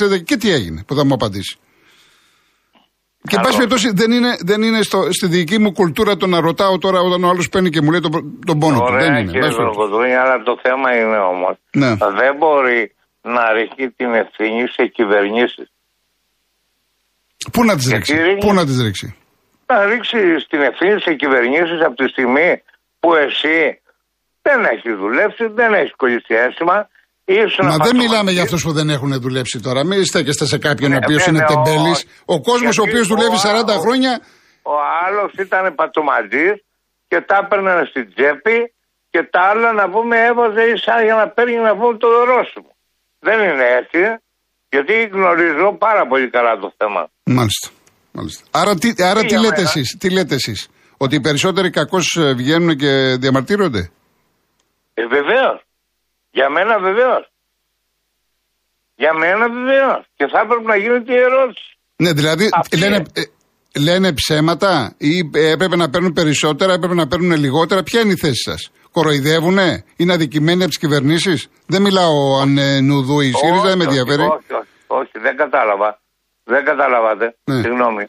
20.000 0.00 0.10
ε, 0.12 0.18
και 0.18 0.36
τι 0.36 0.50
έγινε 0.52 0.82
που 0.86 0.94
θα 0.94 1.04
μου 1.04 1.14
απαντήσει. 1.14 1.56
Και 3.28 3.36
εν 3.36 3.42
Καλό. 3.42 3.42
πάση 3.46 3.56
περιπτώσει 3.56 3.90
δεν 3.94 4.10
είναι, 4.12 4.36
δεν 4.40 4.62
είναι 4.62 4.82
στο, 4.82 5.12
στη 5.12 5.26
δική 5.26 5.58
μου 5.58 5.72
κουλτούρα 5.72 6.16
το 6.16 6.26
να 6.26 6.40
ρωτάω 6.40 6.78
τώρα 6.78 7.00
όταν 7.00 7.24
ο 7.24 7.28
άλλος 7.28 7.48
παίρνει 7.48 7.70
και 7.70 7.80
μου 7.80 7.90
λέει 7.90 8.00
τον, 8.00 8.12
τον 8.46 8.58
πόνο 8.58 8.76
του. 8.78 8.84
Ωραία, 8.88 9.04
Δεν 9.04 9.12
είναι. 9.14 9.22
κύριε 9.24 9.40
εν 9.40 9.44
πάση 9.46 9.56
περιπτώσει. 9.56 9.78
Κολοκοτρώνη, 9.78 10.14
αλλά 10.14 10.42
το 10.42 10.58
θέμα 10.62 10.96
είναι 10.96 11.18
όμως. 11.18 11.56
Ναι. 11.72 11.88
Δεν 12.20 12.36
μπορεί 12.38 12.94
να 13.22 13.52
ρίχνει 13.52 13.90
την 13.90 14.14
ευθύνη 14.14 14.68
σε 14.68 14.86
κυβερνήσεις. 14.86 15.68
Πού 17.52 17.64
να 17.64 17.74
τις 17.76 17.86
Γιατί 17.88 18.12
ρίξει. 18.12 18.24
ρίχνει- 18.26 18.40
Πού 18.44 18.52
να 18.54 18.64
τις 18.64 18.82
ρίξει; 18.82 19.16
Να 19.66 19.84
ρίξει 19.84 20.18
την 20.48 20.60
ευθύνη 20.60 21.00
σε 21.00 21.14
κυβερνήσεις 21.14 21.80
από 21.86 21.94
τη 21.94 22.08
στιγμή 22.08 22.62
που 23.00 23.14
εσύ 23.14 23.80
δεν 24.42 24.64
έχεις 24.64 24.94
δουλέψει, 25.02 25.44
δεν 25.60 25.74
έχεις 25.74 25.94
κολλήσει 25.96 26.34
ένσημα. 26.46 26.88
Ήσουν 27.32 27.64
Μα 27.66 27.70
δεν 27.70 27.80
απατώματης. 27.80 28.02
μιλάμε 28.08 28.30
για 28.30 28.42
αυτούς 28.42 28.62
που 28.62 28.72
δεν 28.72 28.90
έχουν 28.90 29.20
δουλέψει 29.20 29.60
τώρα. 29.60 29.84
Μην 29.86 30.04
στέκεστε 30.04 30.44
σε 30.46 30.58
κάποιον 30.58 30.90
Ναι, 30.90 30.96
ο 30.96 31.00
οποίος 31.04 31.26
ναι, 31.26 31.30
είναι 31.30 31.38
ναι, 31.40 31.46
τεμπέλης. 31.54 31.96
όχι. 31.98 32.04
Ο 32.24 32.40
κόσμος 32.40 32.78
ο 32.78 32.82
Γιατί 32.82 32.90
οποίος 32.90 33.06
δουλεύει 33.12 33.34
ο 33.34 33.38
40 33.38 33.72
άλλος- 33.72 33.84
χρόνια. 33.84 34.12
Ο 34.62 34.74
άλλος 35.06 35.30
ήταν 35.44 35.74
πατωματή 35.74 36.46
και 37.08 37.18
τα 37.28 37.36
έπαιρνε 37.42 37.72
στην 37.90 38.04
τσέπη 38.14 38.58
και 39.12 39.22
τα 39.32 39.40
άλλα 39.50 39.72
να 39.80 39.86
πούμε 39.90 40.16
έβαζε 40.30 40.62
ίσα 40.74 40.94
για 41.06 41.14
να 41.20 41.26
παίρνει 41.28 41.56
να 41.68 41.72
πούμε 41.78 41.96
το 42.02 42.08
δωρόσιμο. 42.16 42.70
Δεν 43.26 43.38
είναι 43.48 43.66
έτσι. 43.80 44.00
Γιατί 44.72 44.94
γνωρίζω 45.16 45.66
πάρα 45.86 46.06
πολύ 46.10 46.30
καλά 46.30 46.52
το 46.58 46.68
θέμα. 46.78 47.02
Μάλιστα. 47.24 47.68
Μάλιστα. 48.12 48.42
Άρα, 48.50 48.74
τι, 48.74 48.92
άρα 49.10 49.20
Τι 49.20 49.26
τι, 49.26 49.32
για 49.32 49.40
λέτε 49.40 49.54
μένα; 49.56 49.68
εσείς, 49.68 49.96
τι 50.00 50.10
λέτε 50.10 50.34
εσείς, 50.34 50.68
ότι 50.96 51.14
οι 51.16 51.20
περισσότεροι 51.20 51.70
κακώς 51.70 52.16
ε, 52.20 52.32
βγαίνουν 52.34 52.76
και 52.76 53.16
διαμαρτύρονται; 53.20 53.90
Ε, 54.94 55.06
βεβαίως. 55.06 55.58
Για 56.30 56.50
μένα 56.50 56.78
βεβαίως. 56.78 57.24
Για 58.96 59.12
μένα 59.14 59.48
βεβαίως. 59.56 60.02
Και 60.16 60.26
θα 60.32 60.38
έπρεπε 60.44 60.62
να 60.72 60.76
γίνεται 60.76 61.12
η 61.12 61.20
ερώτηση. 61.28 61.78
Ναι, 61.96 62.12
δηλαδή 62.12 62.48
Αυτή 62.52 62.76
λένε, 62.78 62.94
είναι. 62.96 63.04
ε, 63.14 63.80
λένε 63.80 64.12
ψέματα 64.12 64.94
ή 64.98 65.30
ε, 65.34 65.50
έπρεπε 65.52 65.76
να 65.76 65.90
παίρνουν 65.90 66.12
περισσότερα, 66.12 66.72
έπρεπε 66.72 66.94
να 66.94 67.06
παίρνουν 67.06 67.38
λιγότερα. 67.38 67.82
Ποια 67.82 68.00
είναι 68.00 68.12
η 68.12 68.16
θέση 68.16 68.42
σας; 68.50 68.70
Κοροϊδεύουνε, 68.92 69.84
είναι 69.96 70.12
αδικημένοι 70.12 70.60
από 70.60 70.68
τις 70.68 70.78
κυβερνήσεις; 70.78 71.48
Δεν 71.66 71.82
μιλάω 71.82 72.40
αν 72.42 72.58
ε, 72.58 72.80
νουδού 72.80 73.20
η 73.20 73.32
ΣΥΡΙΖΑ, 73.32 73.66
δεν 73.68 73.78
με 73.78 73.84
Όχι, 73.86 73.98
ενδιαφέρει. 73.98 74.22
Όχι, 74.22 74.52
όχι, 74.60 74.68
όχι, 74.86 75.18
δεν 75.18 75.36
κατάλαβα. 75.36 76.00
Δεν 76.44 76.64
καταλάβατε. 76.64 77.36
Ναι. 77.44 77.60
Συγγνώμη. 77.60 78.04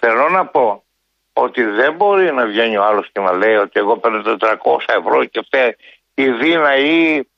Θέλω 0.00 0.28
να 0.28 0.46
πω 0.46 0.84
ότι 1.32 1.62
δεν 1.62 1.94
μπορεί 1.96 2.32
να 2.32 2.46
βγαίνει 2.46 2.76
ο 2.76 2.84
άλλος 2.84 3.08
και 3.12 3.20
να 3.20 3.32
λέει 3.32 3.54
ότι 3.54 3.80
εγώ 3.80 3.96
παίρνω 3.98 4.22
400 4.22 4.36
ευρώ 5.00 5.24
και 5.24 5.40
φταίει 5.46 5.76
η 6.14 6.24
Δίνα 6.40 6.76
ή 6.76 7.28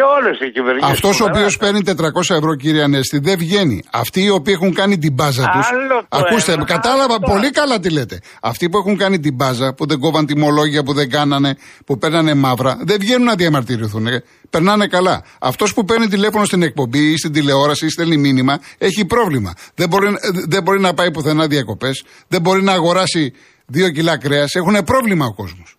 και 0.00 0.06
όλες 0.18 0.36
οι 0.40 0.50
κυβερνήσεις. 0.50 0.90
Αυτός 0.90 1.20
ο 1.20 1.24
οποίος 1.24 1.56
παίρνει 1.56 1.80
400 1.84 2.34
ευρώ, 2.34 2.54
κύριε 2.54 2.82
Ανέστη, 2.82 3.18
δεν 3.18 3.38
βγαίνει. 3.38 3.82
Αυτοί 3.90 4.20
οι 4.22 4.30
οποίοι 4.30 4.54
έχουν 4.56 4.74
κάνει 4.74 4.98
την 4.98 5.12
μπάζα 5.12 5.42
του. 5.42 5.60
Άλλο 5.72 6.06
το 6.08 6.18
Ακούστε, 6.18 6.52
ένα, 6.52 6.64
κατάλαβα 6.64 7.14
άλλο 7.14 7.24
το 7.26 7.30
πολύ 7.32 7.50
καλά 7.50 7.80
τι 7.80 7.90
λέτε. 7.90 8.20
Αυτοί 8.42 8.68
που 8.68 8.78
έχουν 8.78 8.96
κάνει 8.96 9.18
την 9.20 9.34
μπάζα, 9.34 9.74
που 9.74 9.86
δεν 9.86 9.98
κόβαν 9.98 10.26
τιμολόγια, 10.26 10.82
που 10.82 10.92
δεν 10.92 11.10
κάνανε, 11.10 11.56
που 11.86 11.98
παίρνανε 11.98 12.34
μαύρα, 12.34 12.78
δεν 12.80 12.96
βγαίνουν 13.00 13.26
να 13.26 13.34
διαμαρτυρηθούν. 13.34 14.06
ε. 14.06 14.22
Περνάνε 14.50 14.86
καλά. 14.86 15.24
Αυτός 15.40 15.74
που 15.74 15.84
παίρνει 15.84 16.06
τηλέφωνο 16.06 16.44
στην 16.44 16.62
εκπομπή 16.62 17.12
ή 17.12 17.16
στην 17.16 17.32
τηλεόραση 17.32 17.86
ή 17.86 17.88
στέλνει 17.88 18.16
μήνυμα, 18.16 18.60
έχει 18.78 19.04
πρόβλημα. 19.04 19.52
Δεν 19.74 19.88
μπορεί, 19.88 20.06
ε, 20.06 20.12
δεν 20.48 20.62
μπορεί 20.62 20.80
να 20.80 20.94
πάει 20.94 21.10
πουθενά 21.10 21.46
διακοπές. 21.46 22.04
Δεν 22.28 22.40
μπορεί 22.40 22.62
να 22.62 22.72
αγοράσει 22.72 23.32
δύο 23.66 23.90
κιλά 23.90 24.18
κρέας. 24.18 24.54
Έχουν 24.54 24.84
πρόβλημα 24.84 25.26
ο 25.26 25.34
κόσμος. 25.34 25.76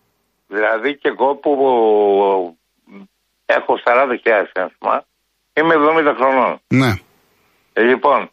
Δηλαδή 0.48 0.98
και 0.98 1.08
εγώ 1.08 1.36
που 1.36 1.52
έχω 3.58 3.74
40.000 3.86 4.46
ένσημα, 4.64 4.96
είμαι 5.54 5.76
70 5.76 6.14
χρονών. 6.20 6.62
Ναι. 6.68 6.92
Ε, 7.74 7.82
λοιπόν, 7.82 8.30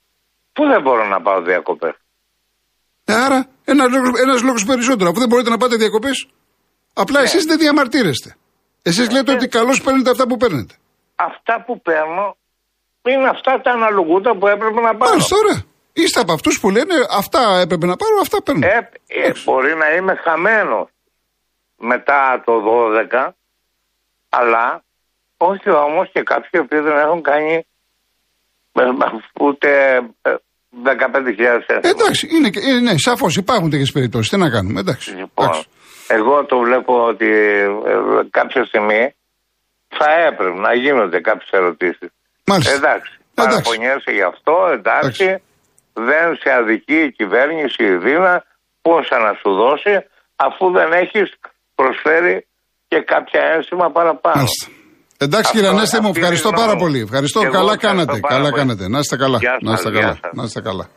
Πού 0.53 0.67
δεν 0.67 0.83
μπορώ 0.83 1.05
να 1.07 1.21
πάω 1.21 1.41
διακοπές; 1.43 1.95
Ε, 3.05 3.15
άρα, 3.15 3.47
ένας 3.65 3.87
ένας 4.25 4.43
λόγος 4.43 4.65
περισσότερο. 4.65 5.11
Αφού 5.11 5.19
δεν 5.19 5.29
μπορείτε 5.29 5.51
να 5.51 5.57
πάτε 5.57 5.77
διακοπές, 5.77 6.29
απλά 6.95 7.19
Ναι. 7.19 7.25
εσείς 7.25 7.45
δεν 7.45 7.59
διαμαρτύρεστε. 7.59 8.37
Εσείς 8.83 9.11
λέτε 9.11 9.33
ότι 9.33 9.49
καλώς 9.49 9.81
παίρνετε 9.83 10.11
αυτά 10.11 10.27
που 10.27 10.37
παίρνετε. 10.37 10.75
Αυτά 11.17 11.65
που 11.65 11.81
παίρνω 11.83 12.37
είναι 13.03 13.29
αυτά 13.29 13.61
τα 13.61 13.71
αναλογούτα 13.71 14.37
που 14.39 14.47
έπρεπε 14.47 14.81
να 14.81 14.97
πάρω. 14.97 15.11
Μάλιστα, 15.11 15.37
ωραία. 15.37 15.63
Είστε 15.93 16.21
από 16.21 16.33
αυτούς 16.33 16.61
που 16.61 16.71
λένε 16.71 16.95
αυτά 17.11 17.59
έπρεπε 17.61 17.87
να 17.87 17.97
πάρω, 17.97 18.15
αυτά 18.21 18.43
παίρνω. 18.43 18.67
Ε, 18.67 18.91
ε, 19.07 19.33
μπορεί 19.45 19.75
να 19.75 19.95
είμαι 19.95 20.15
χαμένος 20.25 20.89
μετά 21.77 22.43
το 22.45 22.53
12, 22.61 23.35
αλλά 24.29 24.83
όχι 25.39 25.71
όμως 25.71 26.11
και 26.13 26.23
κάποιοι 26.23 26.51
οι 26.53 26.59
οποίοι 26.59 26.81
δεν 26.81 26.97
έχουν 26.99 27.23
κάνει 27.23 27.67
ε, 28.73 28.83
ούτε 29.41 29.69
ε, 30.23 30.31
15.000 30.85 31.61
ευρώ. 31.67 31.81
Εντάξει, 31.83 32.29
είναι, 32.37 32.49
και- 32.51 32.61
ε, 32.61 32.81
ναι, 32.81 32.99
σαφώς 32.99 33.37
υπάρχουν 33.37 33.71
τέτοιες 33.71 33.93
περιπτώσεις. 33.93 34.31
Τι 34.31 34.37
να 34.37 34.51
κάνουμε, 34.51 34.81
εντάξει. 34.81 35.11
Λοιπόν, 35.11 35.47
εντάξει. 35.47 35.67
εγώ 36.09 36.45
το 36.45 36.59
βλέπω 36.59 37.05
ότι 37.05 37.27
ε, 37.27 37.99
κάποια 38.31 38.65
στιγμή 38.65 39.15
θα 39.89 40.11
έπρεπε 40.29 40.59
να 40.61 40.75
γίνονται 40.75 41.21
κάποιες 41.21 41.51
ερωτήσεις. 41.51 42.09
Μάλιστα. 42.47 42.75
Εντάξει, 42.75 43.13
Εντάξει. 43.35 43.35
παραπονιέσαι 43.35 44.11
γι' 44.19 44.23
αυτό, 44.33 44.55
εντάξει. 44.73 45.25
Εντάξει. 45.25 45.43
Δεν 45.93 46.37
σε 46.43 46.51
αδικεί 46.61 46.99
η 47.09 47.13
κυβέρνηση, 47.13 47.85
η 47.85 47.97
Δίνα, 47.97 48.45
πόσα 48.83 49.19
να 49.19 49.33
σου 49.41 49.51
δώσει, 49.63 49.95
αφού 50.37 50.71
δεν 50.71 50.93
έχεις 50.93 51.35
προσφέρει 51.75 52.47
και 52.89 53.01
κάποια 53.01 53.41
ένσημα 53.55 53.91
παραπάνω. 53.91 54.37
Μάλιστα. 54.37 54.67
Εντάξει 55.21 55.43
Αυτό- 55.47 55.59
κύριε 55.59 55.69
Ανέστη 55.77 56.01
μου, 56.01 56.09
αυτή 56.09 56.21
ευχαριστώ 56.21 56.49
είναι 56.49 56.57
η 56.57 56.61
πάρα 56.61 56.73
γνώμη 56.73 56.85
μου. 56.87 56.93
πολύ. 56.93 57.03
Ευχαριστώ, 57.05 57.41
Και 57.41 57.47
εγώ 57.47 57.55
καλά 57.55 57.73
ευχαριστώ 57.73 58.05
κάνατε. 58.07 58.21
πάρα 58.21 58.35
Καλά 58.35 58.51
πολύ. 58.51 58.61
κάνατε. 58.63 58.89
Να 58.89 58.99
είστε 58.99 59.17
καλά. 59.17 59.39
Γεια 59.39 59.59
να 59.63 59.71
σας, 59.71 59.79
είστε 59.79 59.91
γεια 59.91 60.01
καλά. 60.01 60.13
σας. 60.23 60.31
Να 60.35 60.45
είστε 60.45 60.61
καλά. 60.61 60.89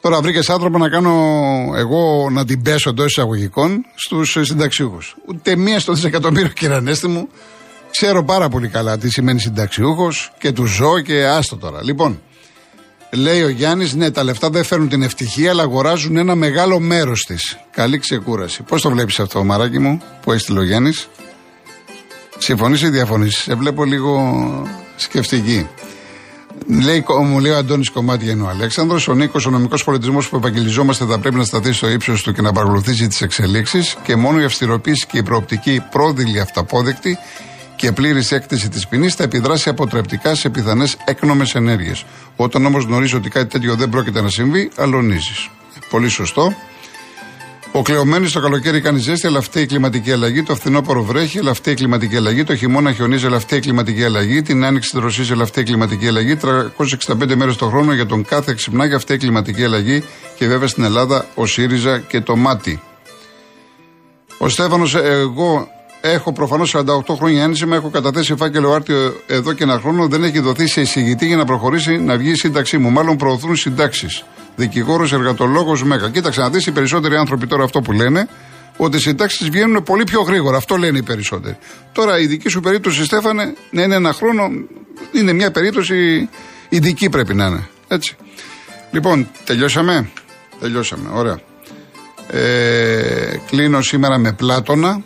Τώρα 0.00 0.20
βρήκες 0.20 0.50
άνθρωπο 0.50 0.78
να 0.78 0.88
κάνω 0.88 1.12
εγώ 1.76 2.28
να 2.30 2.44
την 2.44 2.62
πέσω 2.62 2.90
εντός 2.90 3.06
εισαγωγικών 3.06 3.84
στους 3.94 4.36
συνταξιούχους. 4.40 5.16
Ούτε 5.28 5.56
μία 5.56 5.80
στο 5.80 5.92
δισεκατομμύριο, 5.92 6.48
κύριε 6.48 6.76
Ανέστη 6.76 7.08
μου. 7.08 7.28
Ξέρω 7.90 8.24
πάρα 8.24 8.48
πολύ 8.48 8.68
καλά 8.68 8.98
τι 8.98 9.10
σημαίνει 9.10 9.40
συνταξιούχος 9.40 10.32
και 10.38 10.52
του 10.52 10.64
ζω 10.64 11.00
και 11.00 11.26
άστο 11.26 11.56
τώρα. 11.56 11.82
Λοιπόν, 11.82 12.20
λέει 13.10 13.42
ο 13.42 13.48
Γιάννης, 13.48 13.94
ναι, 13.94 14.10
τα 14.10 14.24
λεφτά 14.24 14.50
δεν 14.50 14.64
φέρνουν 14.64 14.88
την 14.88 15.02
ευτυχία, 15.02 15.50
αλλά 15.50 15.62
αγοράζουν 15.62 16.16
ένα 16.16 16.34
μεγάλο 16.34 16.80
μέρος 16.80 17.20
της. 17.20 17.58
Καλή 17.70 17.98
ξεκούραση. 17.98 18.62
Πώς 18.62 18.82
το 18.82 18.90
βλέπεις 18.90 19.20
αυτό, 19.20 19.44
μαράκι 19.44 19.78
μου, 19.78 20.02
που 20.22 20.32
έστειλε 20.32 20.58
ο 20.58 20.62
Γιάννης; 20.62 21.08
Συμφωνείς 22.38 22.82
ή 22.82 22.88
διαφωνείς; 22.88 23.36
Σε 23.36 23.54
βλέπω 23.54 23.84
λίγο 23.84 24.42
σκεφτική. 24.96 25.68
Λέει, 26.68 27.04
μου 27.24 27.38
λέει 27.40 27.52
ο 27.52 27.56
Αντώνης 27.56 27.90
Κομμάτι 27.90 28.30
είναι 28.30 28.42
ο 28.42 28.48
Αλέξανδρος. 28.48 29.08
Ο 29.08 29.14
Νίκος, 29.14 29.46
ο 29.46 29.50
νομικός 29.50 29.84
πολιτισμός 29.84 30.28
που 30.28 30.36
επαγγελιζόμαστε 30.36 31.04
θα 31.04 31.18
πρέπει 31.18 31.36
να 31.36 31.44
σταθείς 31.44 31.76
στο 31.76 31.88
ύψος 31.88 32.22
του 32.22 32.32
και 32.32 32.42
να 32.42 32.52
παρακολουθήσει 32.52 33.06
τις 33.06 33.20
εξελίξεις 33.20 33.96
και 34.02 34.16
μόνο 34.16 34.40
η 34.40 34.44
αυστηροποίηση 34.44 35.06
και 35.06 35.18
η 35.18 35.22
προοπτική 35.22 35.82
πρόδειλη 35.90 36.40
αυταπόδεκτη 36.40 37.18
και 37.76 37.92
πλήρης 37.92 38.32
έκθεση 38.32 38.68
της 38.68 38.88
ποινής 38.88 39.14
θα 39.14 39.22
επιδράσει 39.22 39.68
αποτρεπτικά 39.68 40.34
σε 40.34 40.48
πιθανές 40.48 40.96
έκνομες 41.04 41.54
ενέργειες. 41.54 42.04
Όταν 42.36 42.66
όμως 42.66 42.84
γνωρίζει 42.84 43.16
ότι 43.16 43.28
κάτι 43.28 43.46
τέτοιο 43.46 43.74
δεν 43.74 43.88
πρόκειται 43.88 44.20
να 44.20 44.28
συμβεί, 44.28 44.70
αλωνίζεις. 44.76 45.50
Πολύ 45.90 46.08
σωστό. 46.08 46.54
Ο 47.76 47.82
κλεωμένο 47.82 48.28
το 48.32 48.40
καλοκαίρι 48.40 48.80
κάνει 48.80 48.98
ζέστη, 48.98 49.26
αλλά 49.26 49.38
αυτή 49.38 49.60
η 49.60 49.66
κλιματική 49.66 50.12
αλλαγή. 50.12 50.42
Το 50.42 50.54
φθινόπωρο 50.54 51.02
βρέχει, 51.02 51.38
αλλά 51.38 51.50
αυτή 51.50 51.70
η 51.70 51.74
κλιματική 51.74 52.16
αλλαγή. 52.16 52.44
Το 52.44 52.56
χειμώνα 52.56 52.92
χιονίζει, 52.92 53.26
αλλά 53.26 53.36
αυτή 53.36 53.56
η 53.56 53.60
κλιματική 53.60 54.04
αλλαγή. 54.04 54.42
Την 54.42 54.64
άνοιξη 54.64 54.90
δροσίζει, 54.94 55.32
αλλά 55.32 55.42
αυτή 55.42 55.60
η 55.60 55.62
κλιματική 55.62 56.06
αλλαγή. 56.06 56.36
365 56.36 57.34
μέρες 57.34 57.56
το 57.56 57.66
χρόνο 57.66 57.92
για 57.92 58.06
τον 58.06 58.24
κάθε 58.24 58.54
ξυπνάει 58.54 58.94
αυτή 58.94 59.12
η 59.12 59.16
κλιματική 59.16 59.64
αλλαγή. 59.64 60.04
Και 60.36 60.46
βέβαια 60.46 60.68
στην 60.68 60.84
Ελλάδα 60.84 61.26
ο 61.34 61.46
ΣΥΡΙΖΑ 61.46 61.98
και 61.98 62.20
το 62.20 62.36
ΜΑΤΙ. 62.36 62.80
Ο 64.38 64.48
Στέφανος, 64.48 64.94
εγώ 64.94 65.68
έχω 66.00 66.32
προφανώς 66.32 66.74
48 66.76 67.14
χρόνια 67.16 67.42
ένσημα, 67.42 67.76
έχω 67.76 67.88
καταθέσει 67.88 68.34
φάκελο 68.36 68.72
άρτιο 68.72 69.20
εδώ 69.26 69.52
και 69.52 69.62
ένα 69.62 69.78
χρόνο. 69.78 70.06
Δεν 70.06 70.24
έχει 70.24 70.40
δοθεί 70.40 70.66
σε 70.66 70.80
εισηγητή 70.80 71.26
για 71.26 71.36
να 71.36 71.44
προχωρήσει 71.44 71.98
να 71.98 72.16
βγει 72.16 72.30
η 72.30 72.34
σύνταξή 72.36 72.78
μου. 72.78 72.90
Μάλλον 72.90 73.16
προωθούν 73.16 73.56
συντάξεις. 73.56 74.24
Δικηγόρος, 74.56 75.12
εργατολόγος, 75.12 75.84
μέγα. 75.84 76.10
Κοίταξε 76.10 76.40
να 76.40 76.50
δεις 76.50 76.66
οι 76.66 76.72
περισσότεροι 76.72 77.16
άνθρωποι 77.16 77.46
τώρα 77.46 77.64
αυτό 77.64 77.80
που 77.80 77.92
λένε, 77.92 78.28
ότι 78.76 78.96
οι 78.96 79.00
συντάξεις 79.00 79.48
βγαίνουν 79.50 79.82
πολύ 79.82 80.04
πιο 80.04 80.20
γρήγορα. 80.20 80.56
Αυτό 80.56 80.76
λένε 80.76 80.98
οι 80.98 81.02
περισσότεροι. 81.02 81.56
Τώρα 81.92 82.18
η 82.18 82.26
δική 82.26 82.48
σου 82.48 82.60
περίπτωση, 82.60 83.04
Στέφανε, 83.04 83.54
να 83.70 83.82
είναι 83.82 83.94
ένα 83.94 84.12
χρόνο, 84.12 84.50
είναι 85.12 85.32
μια 85.32 85.50
περίπτωση 85.50 86.28
ειδική 86.68 87.08
πρέπει 87.08 87.34
να 87.34 87.46
είναι. 87.46 87.68
Έτσι. 87.88 88.16
Λοιπόν, 88.90 89.28
τελειώσαμε; 89.44 90.10
Τελειώσαμε. 90.60 91.08
Ωραία. 91.12 91.38
Ε, 92.30 93.40
κλείνω 93.46 93.82
σήμερα 93.82 94.18
με 94.18 94.32
Πλάτωνα. 94.32 95.02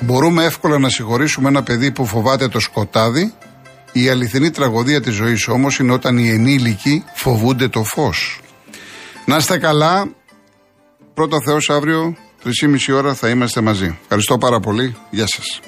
Μπορούμε 0.00 0.44
εύκολα 0.44 0.78
να 0.78 0.88
συγχωρήσουμε 0.88 1.48
ένα 1.48 1.62
παιδί 1.62 1.90
που 1.90 2.06
φοβάται 2.06 2.48
το 2.48 2.60
σκοτάδι. 2.60 3.32
Η 3.92 4.08
αληθινή 4.08 4.50
τραγωδία 4.50 5.00
της 5.00 5.14
ζωής 5.14 5.48
όμως 5.48 5.78
είναι 5.78 5.92
όταν 5.92 6.18
οι 6.18 6.28
ενήλικοι 6.28 7.04
φοβούνται 7.14 7.68
το 7.68 7.84
φως. 7.84 8.40
Να 9.28 9.36
είστε 9.36 9.58
καλά. 9.58 10.08
Πρώτα 11.14 11.36
Θεός 11.44 11.70
αύριο, 11.70 12.16
3,5 12.44 12.94
ώρα 12.94 13.14
θα 13.14 13.28
είμαστε 13.28 13.60
μαζί. 13.60 13.98
Ευχαριστώ 14.02 14.38
πάρα 14.38 14.60
πολύ. 14.60 14.96
Γεια 15.10 15.26
σας. 15.26 15.60